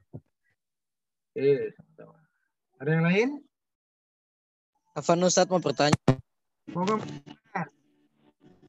[1.36, 1.72] Eh,
[2.80, 3.30] ada yang lain?
[4.96, 6.05] Afan Ustadz mau bertanya.
[6.74, 6.97] Moga.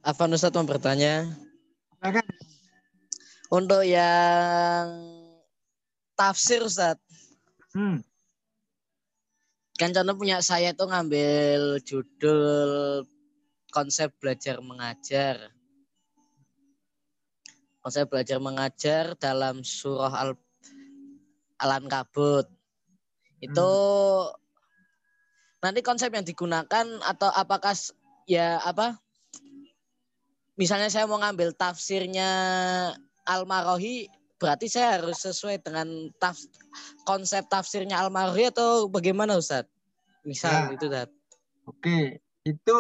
[0.05, 1.33] Afan Ustadz mau bertanya.
[3.49, 4.87] Untuk yang
[6.13, 7.01] tafsir Ustadz.
[7.73, 8.05] Hmm.
[9.77, 13.05] Kan contoh punya saya tuh ngambil judul
[13.73, 15.53] konsep belajar mengajar.
[17.85, 20.31] Konsep belajar mengajar dalam surah Al
[21.57, 22.49] Alan Kabut
[23.41, 24.46] itu hmm.
[25.65, 27.73] Nanti konsep yang digunakan atau apakah
[28.29, 28.99] ya apa
[30.57, 32.29] misalnya saya mau ngambil tafsirnya
[33.27, 36.37] Al-Marohi berarti saya harus sesuai dengan taf,
[37.09, 39.65] konsep tafsirnya Al-Marohi atau bagaimana Ustaz?
[40.25, 40.77] Misal ya.
[40.77, 41.09] itu Ustaz.
[41.67, 42.79] Oke, itu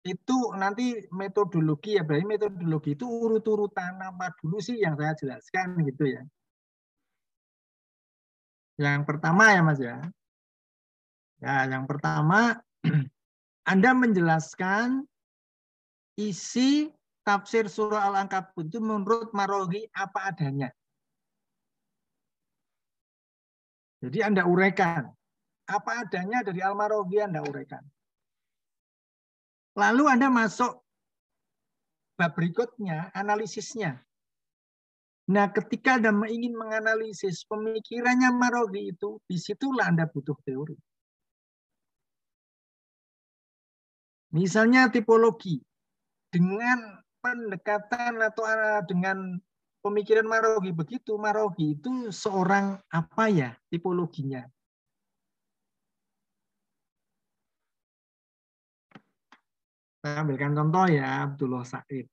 [0.00, 6.08] itu nanti metodologi ya berarti metodologi itu urut-urutan apa dulu sih yang saya jelaskan gitu
[6.08, 6.22] ya.
[8.80, 10.00] Yang pertama ya Mas ya.
[11.40, 12.60] Ya, yang pertama
[13.72, 15.08] Anda menjelaskan
[16.20, 16.92] isi
[17.24, 20.68] tafsir surah Al-Ankabut itu menurut Marohi apa adanya.
[24.04, 25.08] Jadi Anda uraikan.
[25.64, 27.84] Apa adanya dari Al-Marohi Anda uraikan.
[29.80, 30.82] Lalu Anda masuk
[32.20, 33.96] bab berikutnya, analisisnya.
[35.30, 40.76] Nah, ketika Anda ingin menganalisis pemikirannya Marogi itu, di situlah Anda butuh teori.
[44.30, 45.58] Misalnya tipologi.
[46.30, 49.34] Dengan pendekatan atau ah, dengan
[49.82, 54.46] pemikiran Marogi begitu, Marogi itu seorang apa ya tipologinya?
[60.00, 62.08] Saya ambilkan contoh ya, Abdullah Said.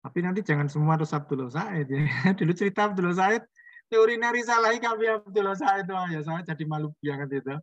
[0.00, 2.04] Tapi nanti jangan semua harus Abdullah Said ya.
[2.38, 3.42] Dulu cerita Abdullah Said,
[3.90, 5.90] teori nari salahi kami Abdullah Said.
[5.90, 7.56] Oh, ya saya jadi malu banget itu.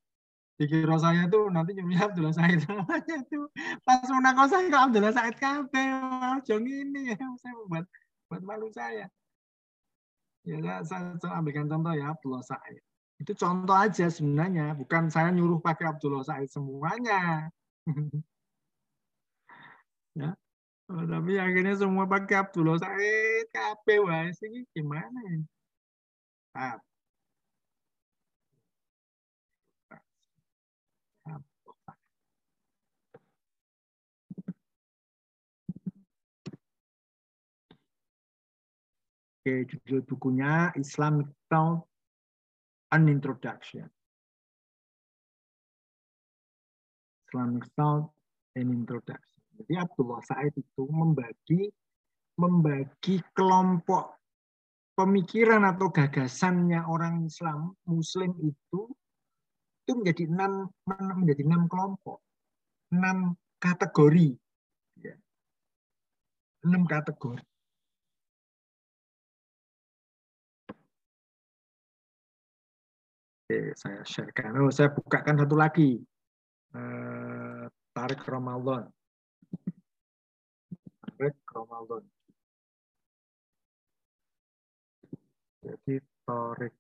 [0.58, 3.46] Dikira saya tuh nanti nyuruhnya Abdullah Said semuanya itu.
[3.86, 5.86] Pas menang saya ke Abdullah Said kafe.
[6.50, 7.18] Jong ini ya.
[7.38, 7.86] Saya buat
[8.26, 9.06] buat malu saya.
[10.48, 12.82] Ya, saya, saya ambilkan contoh ya Abdullah Said.
[13.22, 17.50] Itu contoh aja sebenarnya, bukan saya nyuruh pakai Abdullah Said semuanya.
[20.18, 20.34] ya.
[20.88, 25.38] Oh, tapi akhirnya semua pakai Abdullah Said, kabeh wae ini gimana ya?
[26.58, 26.87] Ah.
[39.48, 41.88] Oke, judul bukunya Islamic Thought
[42.92, 43.88] An Introduction.
[47.24, 48.12] Islamic Thought
[48.60, 49.40] an Introduction.
[49.56, 51.72] Jadi Abdullah Said itu membagi
[52.36, 54.20] membagi kelompok
[55.00, 58.92] pemikiran atau gagasannya orang Islam Muslim itu
[59.88, 60.68] itu menjadi enam
[61.24, 62.20] menjadi enam kelompok,
[62.92, 63.32] enam
[63.64, 64.36] kategori,
[65.00, 65.16] ya.
[66.68, 67.47] enam kategori.
[73.48, 74.60] Oke, saya sharekan.
[74.60, 76.04] Oh, saya bukakan satu lagi.
[76.76, 77.64] Uh,
[77.96, 78.92] tarik Ramadan.
[81.16, 82.04] Tarik Ramadan.
[85.64, 85.96] Jadi
[86.28, 86.76] tarik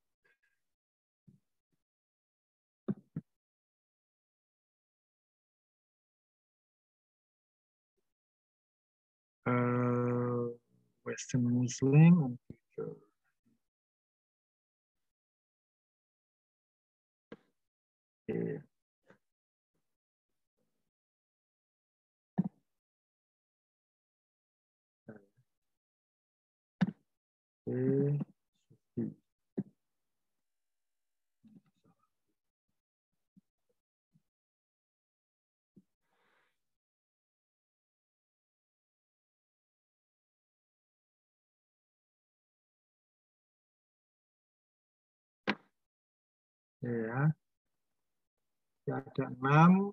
[9.47, 10.51] uh,
[11.07, 12.35] Western Muslim
[18.29, 18.61] and
[46.85, 47.46] Oke.
[48.87, 49.91] Ya ada enam.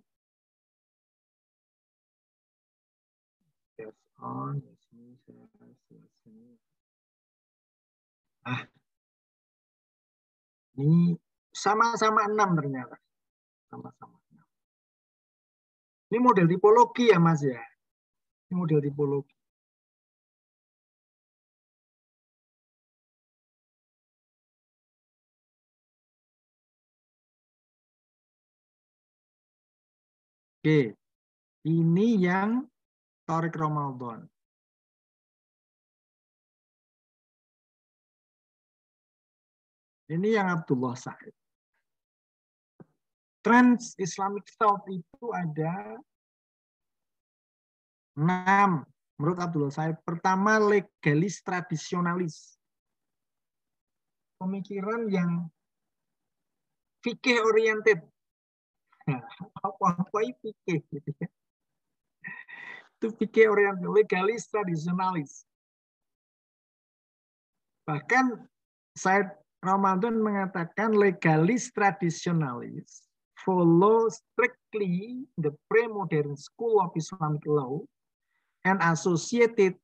[3.74, 4.82] Yes on, yes
[5.26, 6.58] yes yes
[8.46, 8.62] Ah,
[10.78, 11.18] ini
[11.50, 12.94] sama-sama enam ternyata.
[13.66, 14.46] Sama-sama enam.
[16.14, 17.58] Ini model tipologi ya Mas ya.
[18.46, 19.33] Ini model tipologi.
[30.64, 30.96] Oke,
[31.68, 32.64] ini yang
[33.28, 34.24] Torik Ramadan.
[40.08, 41.36] Ini yang Abdullah Said.
[43.44, 46.00] Trans Islamic Thought itu ada
[48.16, 48.88] enam
[49.20, 50.00] menurut Abdullah Said.
[50.00, 52.56] Pertama legalis tradisionalis.
[54.40, 55.44] Pemikiran yang
[57.04, 58.13] fikih oriented
[59.60, 61.28] apa-apa itu fikih gitu ya.
[62.96, 65.44] Itu fikih oriental, legalis, tradisionalis.
[67.84, 68.48] Bahkan
[68.96, 69.28] saya
[69.60, 73.04] Ramadan mengatakan legalis tradisionalis
[73.44, 77.84] follow strictly the pre-modern school of Islamic law
[78.64, 79.76] and associated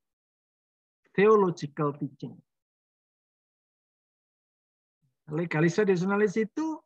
[1.13, 2.41] theological teaching.
[5.29, 6.80] Legalis tradisionalis itu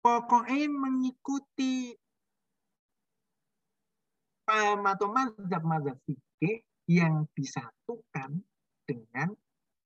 [0.00, 1.94] pokoknya mengikuti
[4.48, 8.42] paham atau mazhab-mazhab fikih yang disatukan
[8.88, 9.30] dengan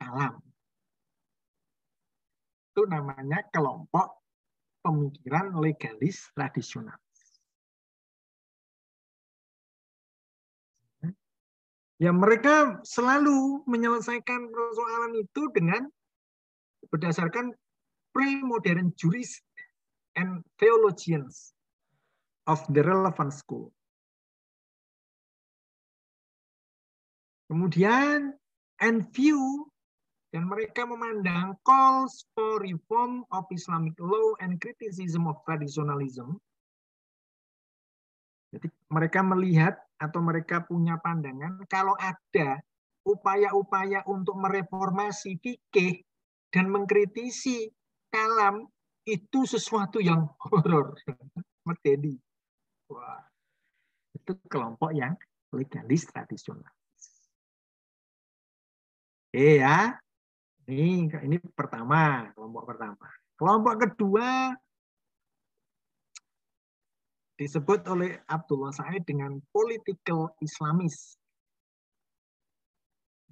[0.01, 0.41] alam.
[2.73, 4.25] Itu namanya kelompok
[4.81, 6.97] pemikiran legalis tradisional.
[12.03, 15.87] Ya mereka selalu menyelesaikan persoalan itu dengan
[16.91, 17.55] berdasarkan
[18.11, 19.39] pre-modern juris
[20.15, 21.55] and theologians
[22.47, 23.73] of the relevant school.
[27.51, 28.35] Kemudian
[28.81, 29.69] and view
[30.35, 36.35] dan mereka memandang calls for reform of Islamic law and criticism of traditionalism.
[38.51, 42.59] Jadi mereka melihat atau mereka punya pandangan kalau ada
[43.07, 46.03] upaya-upaya untuk mereformasi fikih
[46.51, 47.71] dan mengkritisi
[48.11, 48.67] kalam
[49.05, 50.97] itu sesuatu yang horor.
[51.69, 52.17] Medeni.
[52.89, 53.25] Wah.
[54.17, 55.17] Itu kelompok yang
[55.53, 56.73] legalis tradisional.
[59.35, 59.97] Oke ya.
[60.65, 63.07] Ini ini pertama, kelompok pertama.
[63.37, 64.57] Kelompok kedua
[67.35, 71.19] disebut oleh Abdullah Said dengan political Islamis.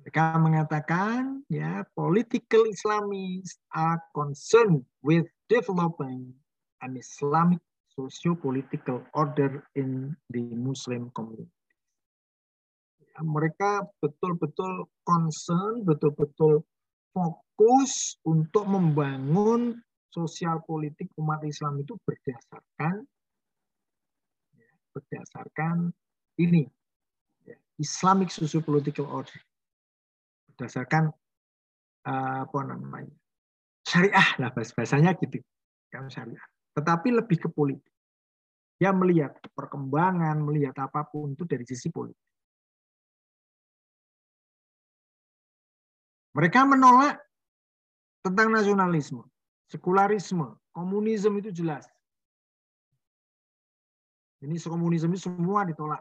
[0.02, 6.32] Mereka mengatakan ya political Islamists are concerned with developing
[6.80, 7.60] an Islamic
[7.92, 11.52] socio-political order in the Muslim community.
[13.04, 16.64] Ya, mereka betul-betul concern, betul-betul
[17.12, 19.76] fokus untuk membangun
[20.08, 23.04] sosial politik umat Islam itu berdasarkan
[24.56, 25.92] ya, berdasarkan
[26.40, 26.64] ini
[27.44, 29.40] ya, Islamic socio-political order
[30.52, 31.12] berdasarkan
[32.08, 33.21] uh, apa namanya
[33.82, 35.42] syariah lah bahasanya gitu
[35.90, 37.92] kan syariah tetapi lebih ke politik
[38.80, 42.18] dia melihat perkembangan melihat apa pun itu dari sisi politik
[46.32, 47.20] Mereka menolak
[48.24, 49.20] tentang nasionalisme,
[49.68, 51.84] sekularisme, komunisme itu jelas.
[54.40, 56.00] Ini komunisme semua ditolak.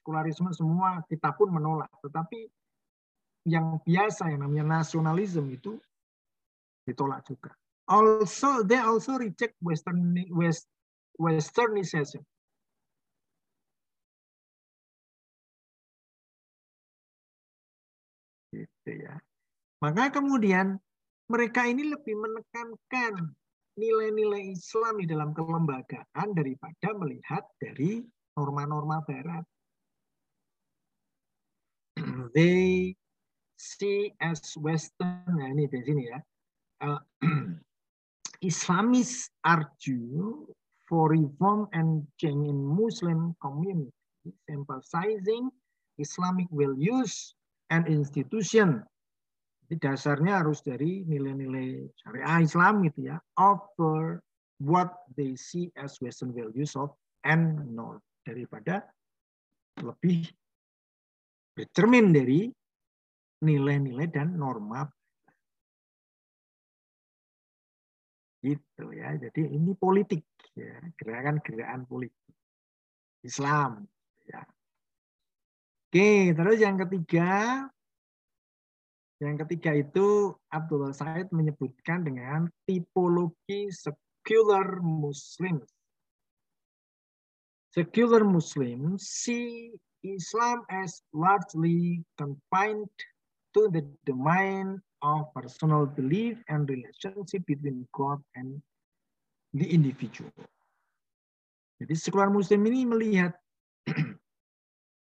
[0.00, 1.92] Sekularisme semua kita pun menolak.
[2.00, 2.48] Tetapi
[3.52, 5.76] yang biasa yang namanya nasionalisme itu
[6.90, 7.54] ditolak juga.
[7.90, 10.70] Also, they also reject Western West,
[11.18, 12.22] Westernization.
[18.54, 19.18] Gitu ya.
[19.82, 20.78] Maka kemudian
[21.30, 23.34] mereka ini lebih menekankan
[23.78, 28.02] nilai-nilai Islam di dalam kelembagaan daripada melihat dari
[28.34, 29.46] norma-norma Barat.
[32.34, 32.94] They
[33.58, 36.18] see as Western, nah ini di sini ya.
[36.80, 36.98] Uh,
[38.44, 40.48] Islamists argue
[40.88, 43.92] for reform and change in Muslim community,
[44.48, 45.52] emphasizing
[46.00, 47.36] Islamic values
[47.68, 48.82] and institution
[49.70, 53.22] jadi dasarnya harus dari nilai-nilai syariah Islam gitu ya.
[53.38, 54.18] Over
[54.58, 56.90] what they see as Western values of
[57.22, 58.02] and norm.
[58.26, 58.82] Daripada
[59.78, 60.26] lebih
[61.54, 62.50] bercermin dari
[63.46, 64.90] nilai-nilai dan norma
[68.40, 69.16] gitu ya.
[69.20, 70.24] Jadi ini politik
[70.56, 70.80] ya.
[70.96, 72.34] Gerakan-gerakan politik.
[73.20, 73.84] Islam
[74.24, 74.40] ya.
[75.90, 77.66] Oke terus yang ketiga.
[79.20, 85.60] Yang ketiga itu Abdullah Said menyebutkan dengan tipologi secular Muslim.
[87.76, 92.88] Secular Muslim see Islam as largely confined
[93.52, 98.60] to the domain of personal belief and relationship between God and
[99.56, 100.32] the individual.
[101.80, 103.32] Jadi sekular muslim ini melihat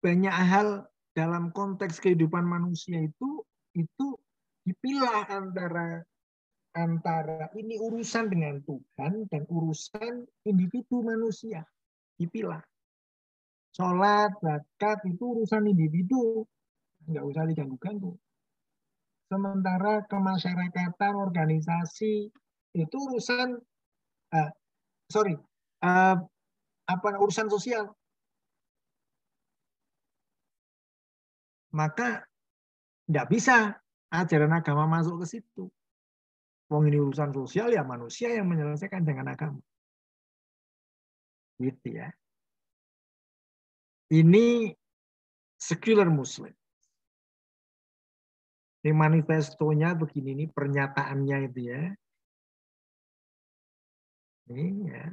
[0.05, 0.83] banyak hal
[1.15, 3.41] dalam konteks kehidupan manusia itu
[3.73, 4.07] itu
[4.67, 6.03] dipilah antara
[6.75, 11.63] antara ini urusan dengan Tuhan dan urusan individu manusia.
[12.19, 12.61] Dipilah.
[13.73, 16.43] Sholat zakat itu urusan individu.
[17.07, 18.19] Nggak usah diganggu-ganggu
[19.27, 22.31] sementara kemasyarakatan organisasi
[22.75, 23.59] itu urusan
[24.31, 24.51] uh,
[25.11, 25.35] sorry
[25.83, 26.17] uh,
[26.87, 27.91] apa urusan sosial
[31.75, 32.23] maka
[33.07, 33.77] tidak bisa
[34.11, 35.69] ajaran agama masuk ke situ.
[36.67, 39.61] Wong ini urusan sosial ya manusia yang menyelesaikan dengan agama.
[41.61, 42.11] Gitu ya.
[44.11, 44.75] Ini
[45.55, 46.56] secular Muslim.
[48.87, 51.91] Ini manifestonya begini, ini pernyataannya itu ya.
[54.47, 55.11] Ini ya.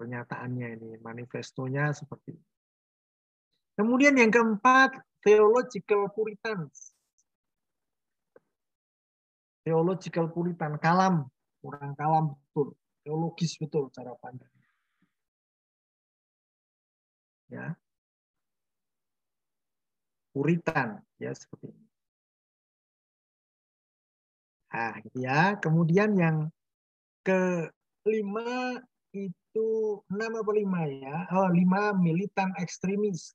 [0.00, 2.48] Pernyataannya ini, manifestonya seperti ini.
[3.76, 6.96] Kemudian yang keempat, theological Puritans.
[9.68, 11.28] Theological Puritan, kalam,
[11.60, 12.72] kurang kalam betul,
[13.04, 14.48] teologis betul cara pandang.
[17.52, 17.76] Ya.
[20.32, 21.87] Puritan, ya seperti ini.
[24.68, 25.56] Nah, gitu ya.
[25.60, 26.52] Kemudian yang
[27.24, 28.80] kelima
[29.16, 29.68] itu
[30.12, 31.16] enam apa lima ya?
[31.32, 33.32] Oh, lima militan ekstremis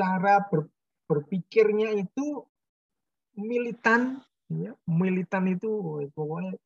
[0.00, 0.64] cara ber,
[1.04, 2.40] berpikirnya itu
[3.36, 5.68] militan, ya, militan itu
[6.16, 6.56] pokoknya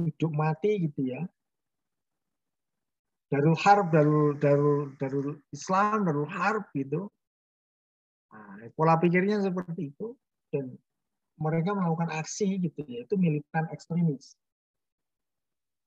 [0.00, 1.20] hidup mati gitu ya.
[3.30, 7.12] Darul harb, darul, darul, darul Islam, darul harb gitu.
[8.32, 10.16] Nah, pola pikirnya seperti itu
[10.50, 10.74] dan
[11.40, 14.36] mereka melakukan aksi gitu ya, itu militan ekstremis.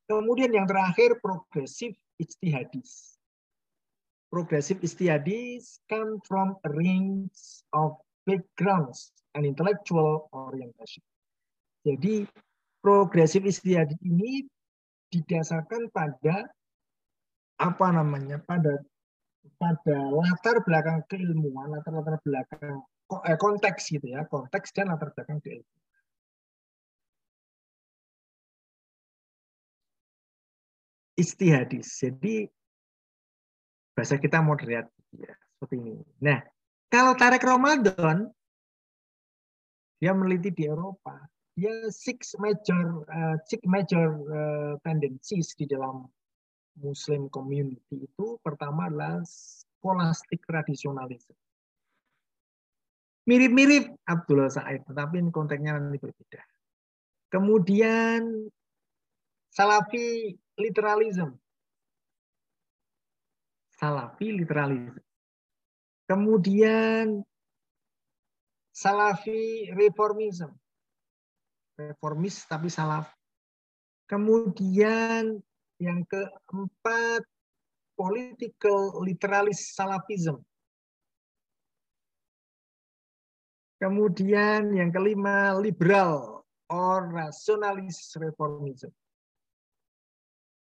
[0.09, 3.13] Kemudian yang terakhir progresif ijtihadis
[4.33, 7.93] progressive studies come from a range of
[8.25, 11.05] backgrounds and intellectual orientation.
[11.85, 12.25] Jadi
[12.81, 14.49] progressive study ini
[15.13, 16.49] didasarkan pada
[17.61, 18.81] apa namanya pada
[19.61, 25.81] pada latar belakang keilmuan, latar-latar belakang eh, konteks gitu ya, konteks dan latar belakang keilmuan.
[31.13, 31.93] Istihadis.
[32.01, 32.49] Jadi
[33.93, 36.01] bahasa kita moderat ya, seperti ini.
[36.17, 36.41] Nah,
[36.89, 38.33] kalau Tarek Ramadan
[40.01, 41.15] dia meneliti di Eropa,
[41.53, 46.09] dia six major uh, six major uh, tendencies di dalam
[46.81, 51.37] Muslim community itu pertama adalah scholastic traditionalism.
[53.23, 56.43] Mirip-mirip Abdullah Said, tetapi konteksnya nanti berbeda.
[57.31, 58.51] Kemudian
[59.53, 61.37] Salafi literalism.
[63.79, 64.97] Salafi literalism.
[66.09, 67.23] Kemudian
[68.73, 70.51] Salafi reformism.
[71.77, 73.13] Reformis tapi salaf.
[74.09, 75.37] Kemudian
[75.77, 77.23] yang keempat
[77.93, 80.41] political literalis salafism.
[83.83, 88.95] Kemudian yang kelima liberal or rationalist reformism.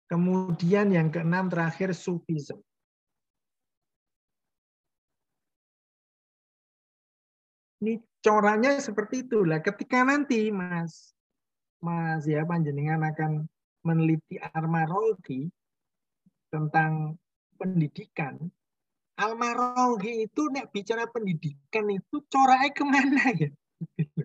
[0.08, 2.56] Kemudian yang keenam terakhir sufism.
[7.84, 9.60] Ini coranya seperti itulah.
[9.60, 11.12] Ketika nanti Mas
[11.84, 13.44] Mas ya panjenengan akan
[13.84, 15.44] meneliti armarologi
[16.48, 17.20] tentang
[17.60, 18.48] pendidikan,
[19.20, 23.50] Almarolgi itu nek bicara pendidikan itu coraknya ke mana ya?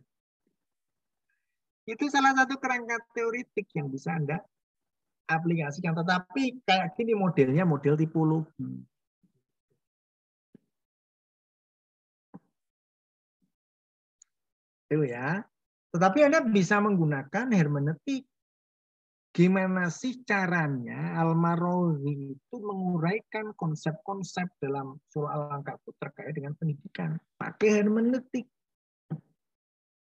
[1.91, 4.39] itu salah satu kerangka teoritik yang bisa Anda
[5.27, 5.99] aplikasikan.
[5.99, 8.87] Tetapi kayak gini modelnya model tipologi.
[14.87, 15.43] Itu ya.
[15.91, 18.23] Tetapi Anda bisa menggunakan hermeneutik
[19.35, 27.19] gimana sih caranya Almarozi itu menguraikan konsep-konsep dalam surah Al-Ankabut terkait dengan pendidikan?
[27.35, 28.47] Pakai hermeneutik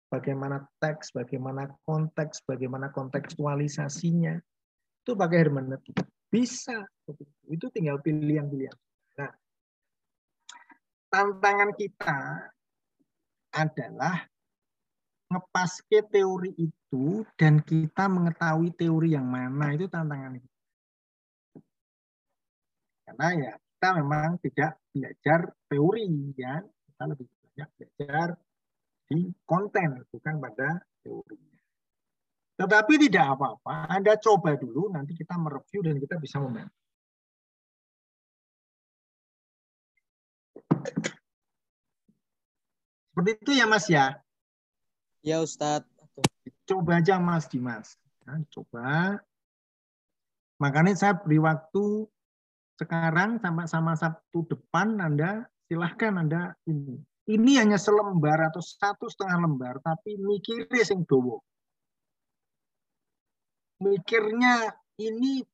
[0.08, 4.40] bagaimana teks, bagaimana konteks, bagaimana kontekstualisasinya.
[5.04, 6.00] Itu pakai hermeneutik
[6.32, 6.88] bisa.
[7.48, 8.72] Itu tinggal pilih yang pilih
[9.18, 9.34] nah
[11.10, 12.20] tantangan kita
[13.50, 14.28] adalah
[15.28, 20.40] ngepaske teori itu dan kita mengetahui teori yang mana itu tantangan.
[23.04, 26.04] Karena ya kita memang tidak belajar teori
[26.36, 28.28] ya, kita lebih banyak belajar
[29.08, 30.68] di konten bukan pada
[31.04, 31.60] teorinya.
[32.58, 36.74] Tetapi tidak apa-apa, Anda coba dulu, nanti kita mereview dan kita bisa membantu.
[43.14, 44.18] Seperti itu ya Mas ya.
[45.28, 45.84] Ya Ustadz.
[46.64, 48.00] Coba aja Mas Dimas.
[48.24, 49.20] Nah, coba.
[50.56, 52.08] Makanya saya beri waktu
[52.80, 56.96] sekarang sama sama Sabtu depan Anda silahkan Anda ini.
[57.28, 61.44] Ini hanya selembar atau satu setengah lembar, tapi mikirnya sing dowo.
[63.84, 65.44] Mikirnya ini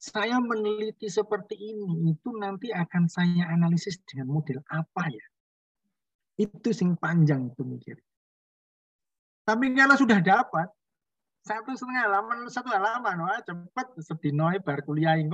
[0.00, 5.26] saya meneliti seperti ini, itu nanti akan saya analisis dengan model apa ya?
[6.40, 8.00] Itu sing panjang itu mikir.
[9.46, 10.66] Tapi kalau sudah dapat
[11.46, 15.30] satu setengah halaman, satu halaman, wah cepet sedino bar kuliah ini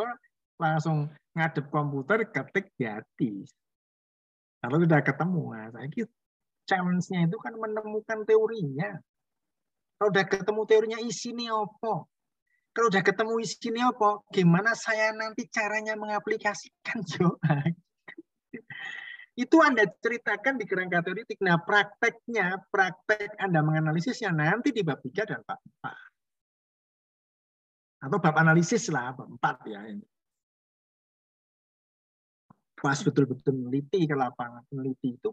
[0.60, 3.48] langsung ngadep komputer ketik hati.
[4.60, 6.12] Kalau sudah ketemu, nah, saya kira
[6.68, 9.00] challenge-nya itu kan menemukan teorinya.
[9.96, 12.06] Kalau sudah ketemu teorinya isinya apa?
[12.76, 14.10] Kalau sudah ketemu isinya apa?
[14.30, 17.64] Gimana saya nanti caranya mengaplikasikan coba?
[19.32, 21.40] Itu Anda ceritakan di kerangka teoritik.
[21.40, 25.96] Nah, prakteknya, praktek Anda menganalisisnya nanti di bab 3 dan bab 4.
[28.02, 29.80] Atau bab analisis lah, bab 4 ya.
[32.76, 34.68] Pas betul-betul meneliti ke lapangan.
[34.68, 35.30] Meneliti itu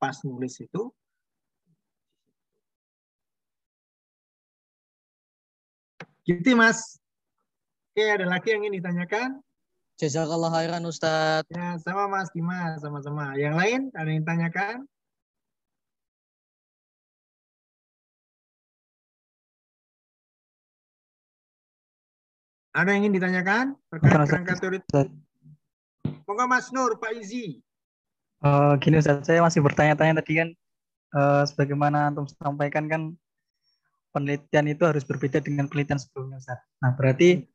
[0.00, 0.90] pas nulis itu
[6.30, 7.00] Gitu, Mas.
[7.90, 9.42] Oke, ada lagi yang ingin ditanyakan?
[10.00, 11.44] Jazakallah khairan Ustaz.
[11.52, 13.36] Ya, sama Mas Dimas, sama-sama.
[13.36, 14.88] Yang lain ada yang tanyakan?
[22.72, 24.78] Ada yang ingin ditanyakan terkait kerangka teori?
[26.24, 27.60] Moga Mas Nur, Pak Izi.
[28.40, 30.48] Uh, gini Ustaz, saya masih bertanya-tanya tadi kan
[31.12, 33.02] uh, sebagaimana antum sampaikan kan
[34.16, 36.64] penelitian itu harus berbeda dengan penelitian sebelumnya Ustaz.
[36.80, 37.49] Nah, berarti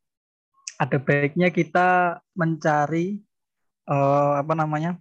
[0.75, 3.23] ada baiknya kita mencari
[3.87, 4.99] uh, apa namanya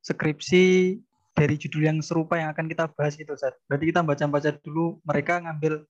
[0.00, 0.96] skripsi
[1.36, 3.52] dari judul yang serupa yang akan kita bahas gitu Ustaz.
[3.68, 5.84] Berarti kita baca-baca dulu mereka ngambil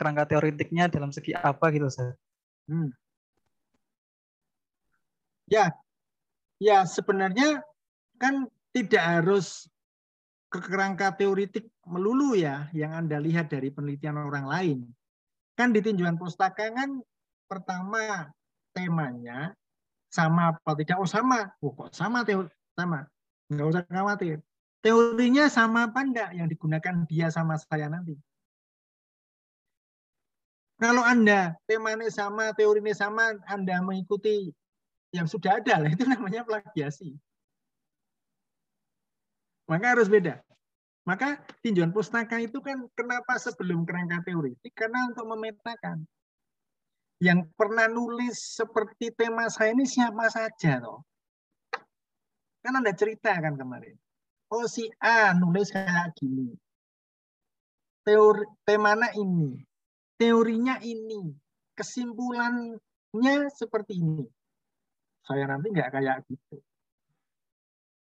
[0.00, 2.16] kerangka teoritiknya dalam segi apa gitu Ustaz.
[2.64, 2.90] Hmm.
[5.46, 5.70] Ya,
[6.56, 7.60] Ya sebenarnya
[8.16, 9.68] kan tidak harus
[10.48, 14.78] ke kerangka teoritik melulu ya yang Anda lihat dari penelitian orang lain.
[15.56, 17.00] Kan di tinjauan pustaka kan
[17.46, 18.30] pertama
[18.76, 19.54] temanya
[20.12, 20.98] sama apa tidak?
[21.00, 21.50] Oh sama.
[21.62, 23.06] Oh kok sama teori sama.
[23.48, 24.38] Nggak usah khawatir.
[24.84, 28.14] Teorinya sama apa enggak yang digunakan dia sama saya nanti?
[30.76, 34.52] Kalau Anda temanya sama, teorinya sama, Anda mengikuti
[35.08, 37.16] yang sudah ada lah itu namanya plagiasi.
[39.66, 40.44] Maka harus beda.
[41.08, 44.74] Maka tinjauan pustaka itu kan kenapa sebelum kerangka teoritik?
[44.76, 46.04] Karena untuk memetakan.
[47.16, 51.00] Yang pernah nulis seperti tema saya ini siapa saja toh.
[52.60, 53.96] Kan Anda cerita kan kemarin.
[54.52, 56.52] Oh si A nulis kayak gini.
[58.04, 59.56] Teori temanya ini.
[60.20, 61.32] Teorinya ini.
[61.72, 64.28] Kesimpulannya seperti ini.
[65.24, 66.60] Saya nanti nggak kayak gitu.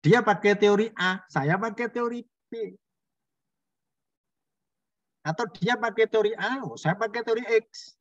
[0.00, 2.52] Dia pakai teori A, saya pakai teori B.
[5.20, 7.99] Atau dia pakai teori A, oh, saya pakai teori X.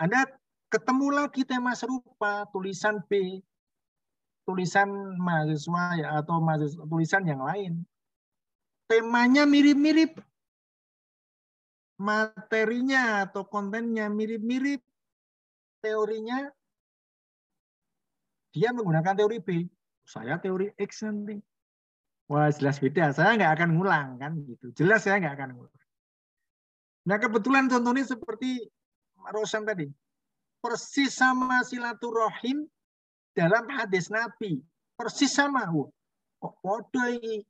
[0.00, 0.24] Anda
[0.72, 3.44] ketemu lagi tema serupa, tulisan B,
[4.48, 4.88] tulisan
[5.20, 7.84] mahasiswa ya atau mahasiswa, tulisan yang lain.
[8.88, 10.16] Temanya mirip-mirip.
[12.00, 14.80] Materinya atau kontennya mirip-mirip.
[15.84, 16.48] Teorinya
[18.56, 19.68] dia menggunakan teori B
[20.08, 21.36] saya teori X nanti.
[22.32, 24.72] Wah jelas beda, saya nggak akan ngulang kan gitu.
[24.72, 25.78] Jelas saya nggak akan ngulang.
[27.04, 28.64] Nah kebetulan contohnya seperti
[29.28, 29.88] Rosan tadi.
[30.60, 32.64] Persis sama silaturahim
[33.36, 34.60] dalam hadis Nabi.
[34.96, 35.68] Persis sama.
[35.72, 35.88] Wah,
[36.40, 37.44] kok bodoh ini.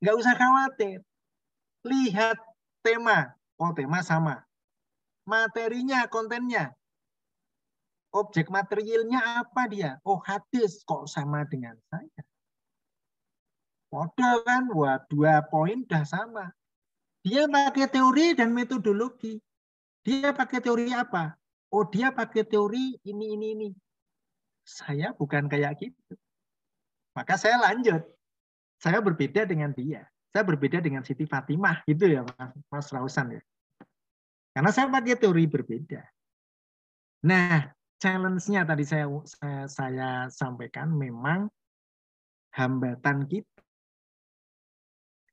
[0.00, 0.98] Nggak usah khawatir.
[1.84, 2.36] Lihat
[2.80, 3.32] tema.
[3.60, 4.44] Oh tema sama.
[5.24, 6.76] Materinya, kontennya
[8.14, 9.98] objek materialnya apa dia?
[10.06, 12.22] Oh hadis kok sama dengan saya.
[13.90, 16.54] Modal kan, wah dua poin udah sama.
[17.26, 19.38] Dia pakai teori dan metodologi.
[20.04, 21.32] Dia pakai teori apa?
[21.72, 23.70] Oh dia pakai teori ini ini ini.
[24.62, 26.14] Saya bukan kayak gitu.
[27.16, 28.04] Maka saya lanjut.
[28.78, 30.04] Saya berbeda dengan dia.
[30.28, 33.42] Saya berbeda dengan Siti Fatimah gitu ya Mas, Mas Rausan ya.
[34.52, 36.02] Karena saya pakai teori berbeda.
[37.24, 41.48] Nah, challenge-nya tadi saya, saya saya sampaikan memang
[42.52, 43.54] hambatan kita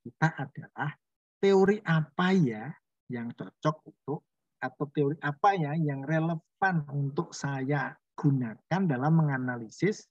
[0.02, 0.98] kita adalah
[1.38, 2.74] teori apa ya
[3.10, 4.26] yang cocok untuk
[4.62, 10.06] atau teori apa ya yang relevan untuk saya gunakan dalam menganalisis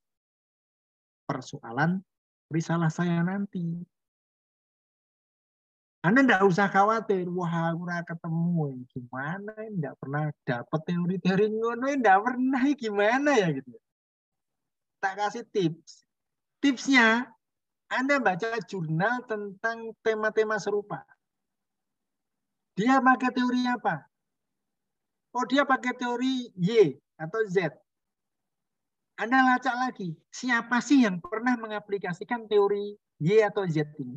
[1.31, 2.03] persoalan
[2.51, 3.63] risalah saya nanti.
[6.01, 12.63] Anda tidak usah khawatir, wah aku ketemu, gimana, tidak pernah dapat teori-teori ngono, tidak pernah,
[12.73, 13.77] gimana ya gitu.
[15.05, 16.09] Tak kasih tips.
[16.65, 17.29] Tipsnya,
[17.93, 21.05] Anda baca jurnal tentang tema-tema serupa.
[22.81, 24.10] Dia pakai teori apa?
[25.31, 27.71] Oh, dia pakai teori Y atau Z.
[29.21, 34.17] Anda lacak lagi, siapa sih yang pernah mengaplikasikan teori Y atau Z ini?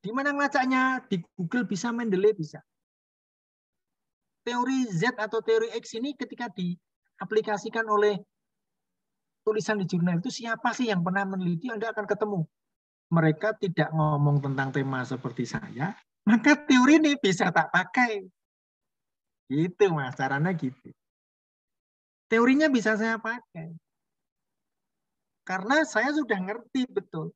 [0.00, 1.04] Di mana ngelacaknya?
[1.10, 2.62] Di Google bisa, Mendeley bisa.
[4.46, 8.14] Teori Z atau teori X ini ketika diaplikasikan oleh
[9.42, 12.40] tulisan di jurnal itu siapa sih yang pernah meneliti, Anda akan ketemu.
[13.10, 18.22] Mereka tidak ngomong tentang tema seperti saya, maka teori ini bisa tak pakai.
[19.46, 20.90] Gitu mas, caranya gitu.
[22.26, 23.70] Teorinya bisa saya pakai.
[25.46, 27.30] Karena saya sudah ngerti betul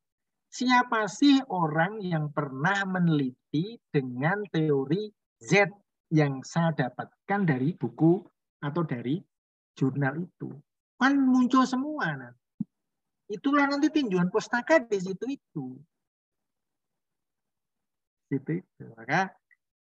[0.51, 5.07] siapa sih orang yang pernah meneliti dengan teori
[5.39, 5.71] Z
[6.11, 8.19] yang saya dapatkan dari buku
[8.59, 9.15] atau dari
[9.73, 10.51] jurnal itu.
[10.99, 12.13] Kan muncul semua.
[12.13, 12.35] Nah.
[13.31, 15.65] Itulah nanti tinjauan pustaka di situ itu.
[18.27, 18.83] Situ itu.
[18.99, 19.31] Maka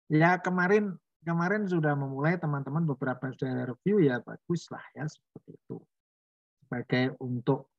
[0.06, 0.94] ya kemarin
[1.24, 5.78] kemarin sudah memulai teman-teman beberapa sudah review ya bagus lah ya seperti itu.
[6.64, 7.70] Sebagai untuk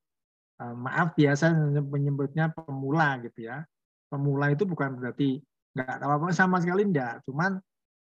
[0.60, 3.64] Eh, maaf biasa menyebutnya pemula gitu ya.
[4.12, 5.40] Pemula itu bukan berarti
[5.72, 7.24] nggak tahu apa sama sekali enggak.
[7.24, 7.56] Cuman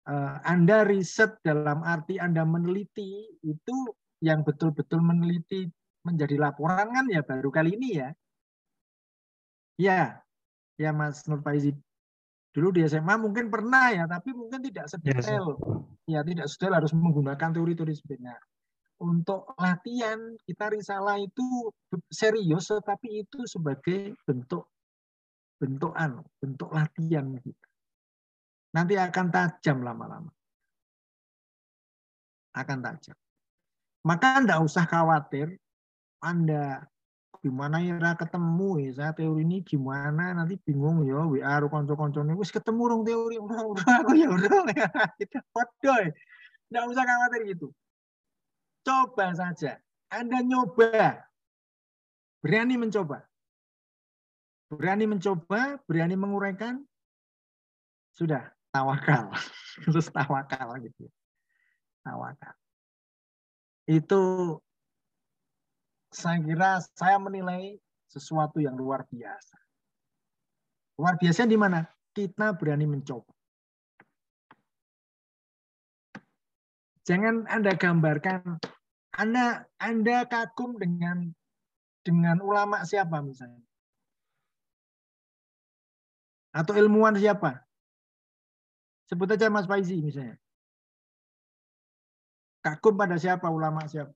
[0.06, 3.76] uh, Anda riset dalam arti Anda meneliti itu
[4.22, 5.66] yang betul-betul meneliti
[6.06, 8.08] menjadi laporan kan ya baru kali ini ya.
[9.74, 10.22] Ya,
[10.78, 11.74] ya Mas Nur Faizi.
[12.54, 15.58] Dulu di SMA mungkin pernah ya, tapi mungkin tidak sedetail.
[15.58, 15.74] Yes.
[16.06, 18.38] Ya, tidak sedetail harus menggunakan teori-teori sebenarnya
[19.02, 21.72] untuk latihan kita risalah itu
[22.08, 24.70] serius tetapi itu sebagai bentuk
[25.58, 27.68] bentuk anu, bentuk latihan kita.
[28.74, 30.30] Nanti akan tajam lama-lama.
[32.54, 33.14] Akan tajam.
[34.04, 35.56] Maka Anda usah khawatir
[36.20, 36.84] Anda
[37.44, 40.32] gimana ya ketemu ya saya teori ini gimana?
[40.32, 43.36] Nanti bingung ya WA konco-koncone wis ketemu dong teori.
[43.36, 44.88] Udah udah aku ya udah ya
[45.20, 46.08] kita podoy
[46.72, 47.68] nggak usah khawatir gitu.
[48.80, 49.76] Coba saja
[50.08, 51.20] anda nyoba.
[52.40, 53.28] Berani mencoba?
[54.72, 56.80] Berani mencoba berani menguraikan?
[58.16, 59.28] Sudah tawakal.
[59.84, 61.12] Terus tawakal gitu.
[62.00, 62.56] Tawakal.
[63.84, 64.22] Itu
[66.14, 67.74] saya kira saya menilai
[68.06, 69.58] sesuatu yang luar biasa.
[70.94, 71.82] Luar biasa di mana?
[72.14, 73.34] Kita berani mencoba.
[77.04, 78.62] Jangan Anda gambarkan
[79.18, 81.34] Anda Anda kagum dengan
[82.06, 83.66] dengan ulama siapa misalnya.
[86.54, 87.66] Atau ilmuwan siapa?
[89.10, 90.38] Sebut aja Mas Faizi misalnya.
[92.62, 94.14] Kagum pada siapa ulama siapa?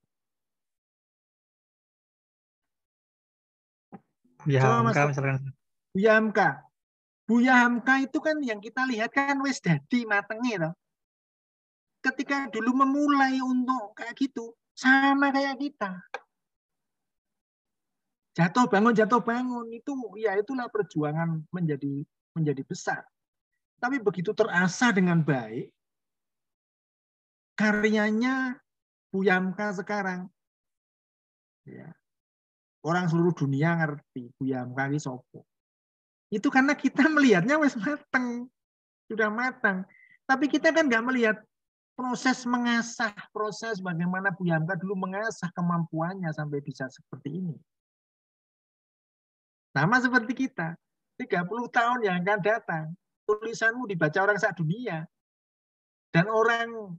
[4.43, 5.51] Buya Hamka misalkan.
[5.91, 6.49] Buya Hamka.
[7.27, 10.73] Buya Hamka itu kan yang kita lihat kan wis dadi matengnya loh.
[11.99, 15.99] Ketika dulu memulai untuk kayak gitu, sama kayak kita.
[18.39, 23.03] Jatuh bangun jatuh bangun itu ya itulah perjuangan menjadi menjadi besar.
[23.83, 25.67] Tapi begitu terasa dengan baik,
[27.59, 28.55] karyanya
[29.11, 30.31] Buya Hamka sekarang
[31.67, 31.91] ya
[32.83, 35.43] orang seluruh dunia ngerti Buya Hamka sopo.
[36.29, 38.47] Itu karena kita melihatnya wes matang,
[39.09, 39.83] sudah matang.
[40.29, 41.37] Tapi kita kan nggak melihat
[41.97, 47.55] proses mengasah, proses bagaimana Buya Hamka dulu mengasah kemampuannya sampai bisa seperti ini.
[49.73, 50.77] Sama seperti kita,
[51.19, 52.85] 30 tahun yang akan datang,
[53.27, 55.05] tulisanmu dibaca orang saat dunia.
[56.09, 56.97] Dan orang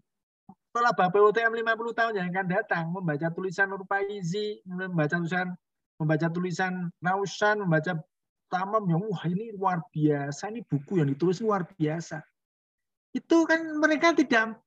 [0.70, 5.50] setelah Bapak UTM 50 tahun yang akan datang, membaca tulisan Nur Paizi, membaca tulisan
[6.01, 8.01] membaca tulisan Nausan, membaca
[8.51, 12.18] Tamam yang wah ini luar biasa, ini buku yang ditulis luar biasa.
[13.14, 14.59] Itu kan mereka tidak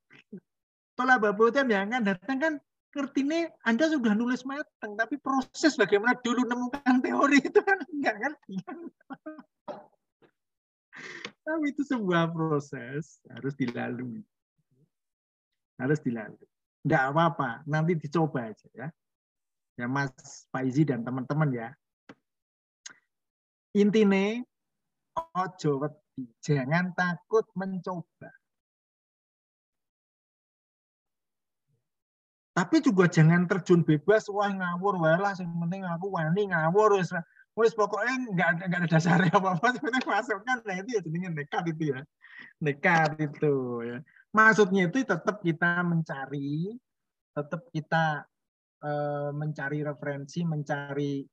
[0.95, 2.53] setelah Bapak yang akan datang kan
[2.95, 8.15] ngerti nih Anda sudah nulis matang, tapi proses bagaimana dulu nemukan teori itu kan enggak
[8.23, 8.55] ngerti.
[11.43, 14.23] tapi itu sebuah proses harus dilalui.
[15.75, 16.47] Harus dilalui.
[16.87, 18.87] Enggak apa-apa, nanti dicoba aja ya
[19.77, 20.13] ya Mas
[20.53, 21.69] Faizi dan teman-teman ya.
[23.73, 24.41] Intinya
[25.33, 28.29] ojo wedi, jangan takut mencoba.
[32.53, 37.09] Tapi juga jangan terjun bebas, wah ngawur, wah lah, yang penting aku wani ngawur, wis
[37.53, 41.63] wis pokoknya nggak nggak ada dasarnya apa apa sebenarnya masukkan nah itu ya jadinya nekat
[41.69, 41.99] itu ya
[42.57, 43.55] nekat itu
[43.85, 43.97] ya
[44.33, 46.73] maksudnya itu tetap kita mencari
[47.37, 48.25] tetap kita
[49.31, 51.23] mencari referensi, mencari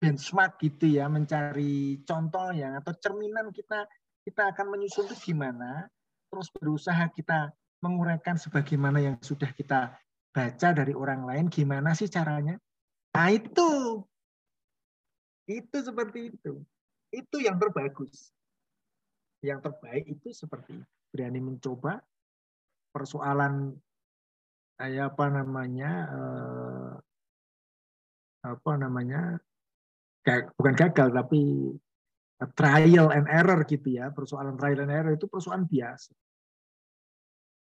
[0.00, 3.84] benchmark gitu ya, mencari contoh yang atau cerminan kita
[4.24, 5.88] kita akan menyusun itu gimana,
[6.28, 9.96] terus berusaha kita menguraikan sebagaimana yang sudah kita
[10.30, 12.56] baca dari orang lain, gimana sih caranya?
[13.16, 14.02] Nah itu,
[15.50, 16.62] itu seperti itu,
[17.10, 18.30] itu yang terbagus,
[19.42, 20.78] yang terbaik itu seperti
[21.10, 21.98] berani mencoba
[22.94, 23.74] persoalan
[24.80, 26.90] kayak apa namanya eh,
[28.48, 29.36] apa namanya
[30.56, 31.68] bukan gagal tapi
[32.56, 36.16] trial and error gitu ya persoalan trial and error itu persoalan biasa.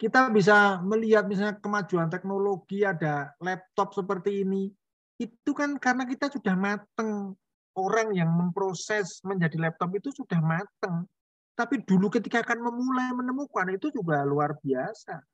[0.01, 4.73] Kita bisa melihat misalnya kemajuan teknologi ada laptop seperti ini
[5.21, 7.37] itu kan karena kita sudah mateng.
[7.73, 11.09] Orang yang memproses menjadi laptop itu sudah mateng.
[11.57, 15.25] Tapi dulu ketika akan memulai menemukan itu juga luar biasa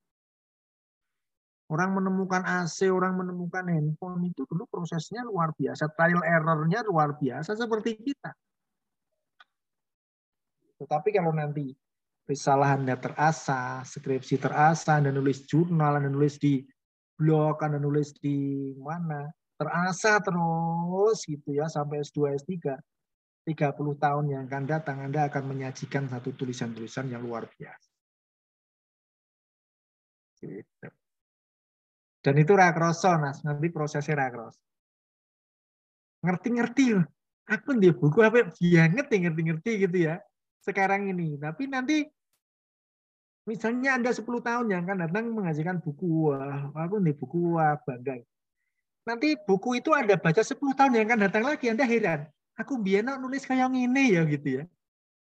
[1.69, 7.53] Orang menemukan AC, orang menemukan handphone itu dulu prosesnya luar biasa, trial errornya luar biasa
[7.53, 8.32] seperti kita.
[10.81, 11.69] Tetapi kalau nanti
[12.24, 16.65] risalah Anda terasa, skripsi terasa, Anda nulis jurnal, Anda nulis di
[17.20, 19.28] blog, Anda nulis di mana,
[19.59, 22.81] terasa terus gitu ya sampai S2, S3,
[23.45, 27.90] 30 tahun yang akan datang Anda akan menyajikan satu tulisan-tulisan yang luar biasa.
[30.39, 30.89] Gitu.
[32.24, 33.40] Dan itu rakroso, Mas.
[33.47, 34.59] Nanti prosesnya rakroso.
[36.23, 36.99] Ngerti-ngerti.
[37.49, 40.20] Aku di buku apa ngerti ngerti-ngerti gitu ya.
[40.61, 41.39] Sekarang ini.
[41.40, 42.05] Tapi nanti
[43.49, 46.35] misalnya Anda 10 tahun yang akan datang menghasilkan buku.
[46.35, 48.20] Wah, aku di buku wah, bangga.
[49.09, 51.73] Nanti buku itu Anda baca 10 tahun yang akan datang lagi.
[51.73, 52.28] Anda heran.
[52.59, 54.65] Aku biar nulis kayak ini ya gitu ya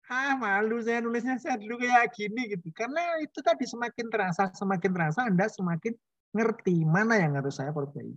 [0.09, 4.91] ah malu saya nulisnya saya dulu kayak gini gitu karena itu tadi semakin terasa semakin
[4.97, 5.93] terasa anda semakin
[6.33, 8.17] ngerti mana yang harus saya perbaiki.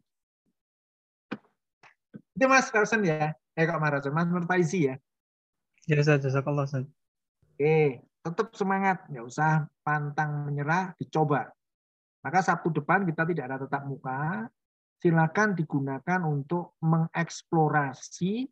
[2.36, 3.36] Itu Mas Carson ya.
[3.56, 4.96] Eh kok Mas Mas Mertaisi ya.
[5.90, 6.86] Ya Ustaz, jazakallah Ustaz.
[7.58, 11.50] Oke, tetap semangat, nggak usah pantang menyerah, dicoba.
[12.22, 14.46] Maka Sabtu depan kita tidak ada tetap muka,
[15.02, 18.46] silakan digunakan untuk mengeksplorasi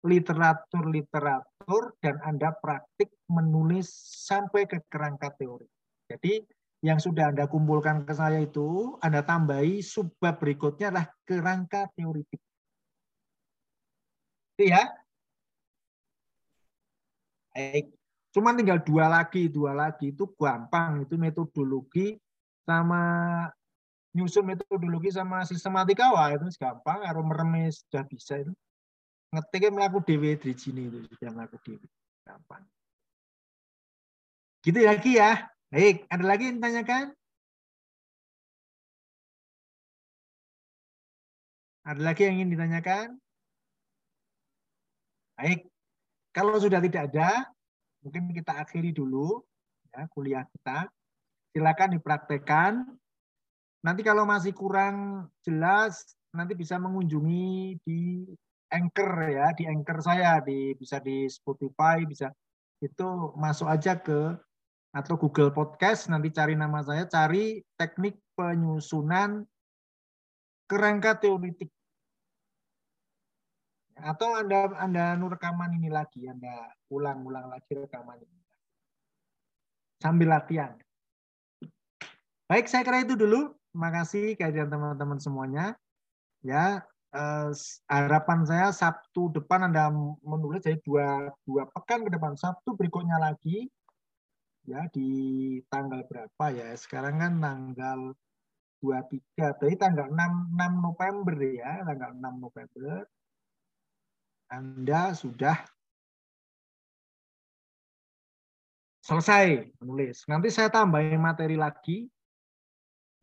[0.00, 3.92] literatur-literatur dan Anda praktik menulis
[4.24, 5.68] sampai ke kerangka teori.
[6.08, 6.40] Jadi
[6.80, 12.40] yang sudah Anda kumpulkan ke saya itu, Anda tambahi subbab berikutnya adalah kerangka teoritik.
[14.56, 14.88] Itu ya.
[17.52, 17.92] Baik.
[18.32, 22.16] Cuma tinggal dua lagi, dua lagi itu gampang, itu metodologi
[22.64, 23.02] sama
[24.10, 28.54] nyusun metodologi sama sistematika wah itu gampang, harus meremes sudah bisa itu.
[29.30, 31.86] Ngetiknya melaku dewe di sini itu sudah melaku dewe.
[32.24, 32.62] Gampang.
[34.64, 35.50] Gitu lagi ya.
[35.70, 37.14] Baik, ada lagi yang ditanyakan?
[41.86, 43.06] Ada lagi yang ingin ditanyakan?
[45.38, 45.70] Baik,
[46.34, 47.46] kalau sudah tidak ada,
[48.02, 49.46] mungkin kita akhiri dulu
[49.94, 50.90] ya, kuliah kita.
[51.54, 52.72] Silakan dipraktekkan.
[53.86, 56.02] Nanti kalau masih kurang jelas,
[56.34, 58.26] nanti bisa mengunjungi di
[58.74, 62.26] Anchor ya, di Anchor saya, di bisa di Spotify, bisa
[62.82, 63.06] itu
[63.38, 64.34] masuk aja ke
[64.90, 69.46] atau Google Podcast, nanti cari nama saya, cari teknik penyusunan
[70.66, 71.70] kerangka teoritik.
[74.00, 78.38] Atau Anda Anda rekaman ini lagi, Anda ulang-ulang lagi rekaman ini.
[80.00, 80.74] Sambil latihan.
[82.48, 83.54] Baik, saya kira itu dulu.
[83.70, 85.78] Terima kasih kehadiran teman-teman semuanya.
[86.42, 86.82] Ya,
[87.14, 87.52] eh,
[87.86, 89.92] harapan saya Sabtu depan Anda
[90.24, 92.34] menulis jadi dua dua pekan ke depan.
[92.34, 93.70] Sabtu berikutnya lagi
[94.64, 95.08] ya di
[95.68, 96.68] tanggal berapa ya?
[96.76, 98.00] Sekarang kan tanggal
[98.80, 103.04] 23, berarti tanggal 6 6 November ya, tanggal 6 November.
[104.50, 105.62] Anda sudah
[109.04, 110.26] selesai menulis.
[110.26, 112.08] Nanti saya tambahin materi lagi,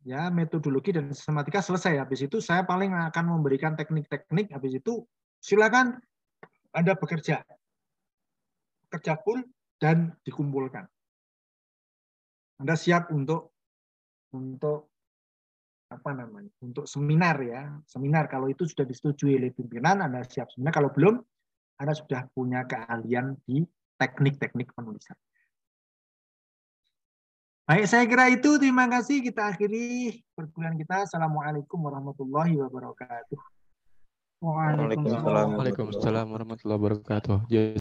[0.06, 2.00] ya metodologi dan sistematika selesai.
[2.00, 4.52] Habis itu saya paling akan memberikan teknik-teknik.
[4.52, 5.04] Habis itu
[5.40, 5.98] silakan
[6.72, 7.40] Anda bekerja,
[8.92, 9.42] kerja full
[9.80, 10.86] dan dikumpulkan.
[12.58, 13.54] Anda siap untuk
[14.34, 14.90] untuk
[15.88, 20.76] apa namanya untuk seminar ya seminar kalau itu sudah disetujui oleh pimpinan Anda siap seminar
[20.76, 21.16] kalau belum
[21.80, 23.64] Anda sudah punya keahlian di
[23.98, 25.16] teknik-teknik penulisan.
[27.68, 28.56] Baik, saya kira itu.
[28.56, 29.20] Terima kasih.
[29.20, 31.04] Kita akhiri perkuliahan kita.
[31.04, 33.36] Assalamualaikum warahmatullahi wabarakatuh.
[34.40, 37.36] Waalaikumsalam warahmatullahi wabarakatuh.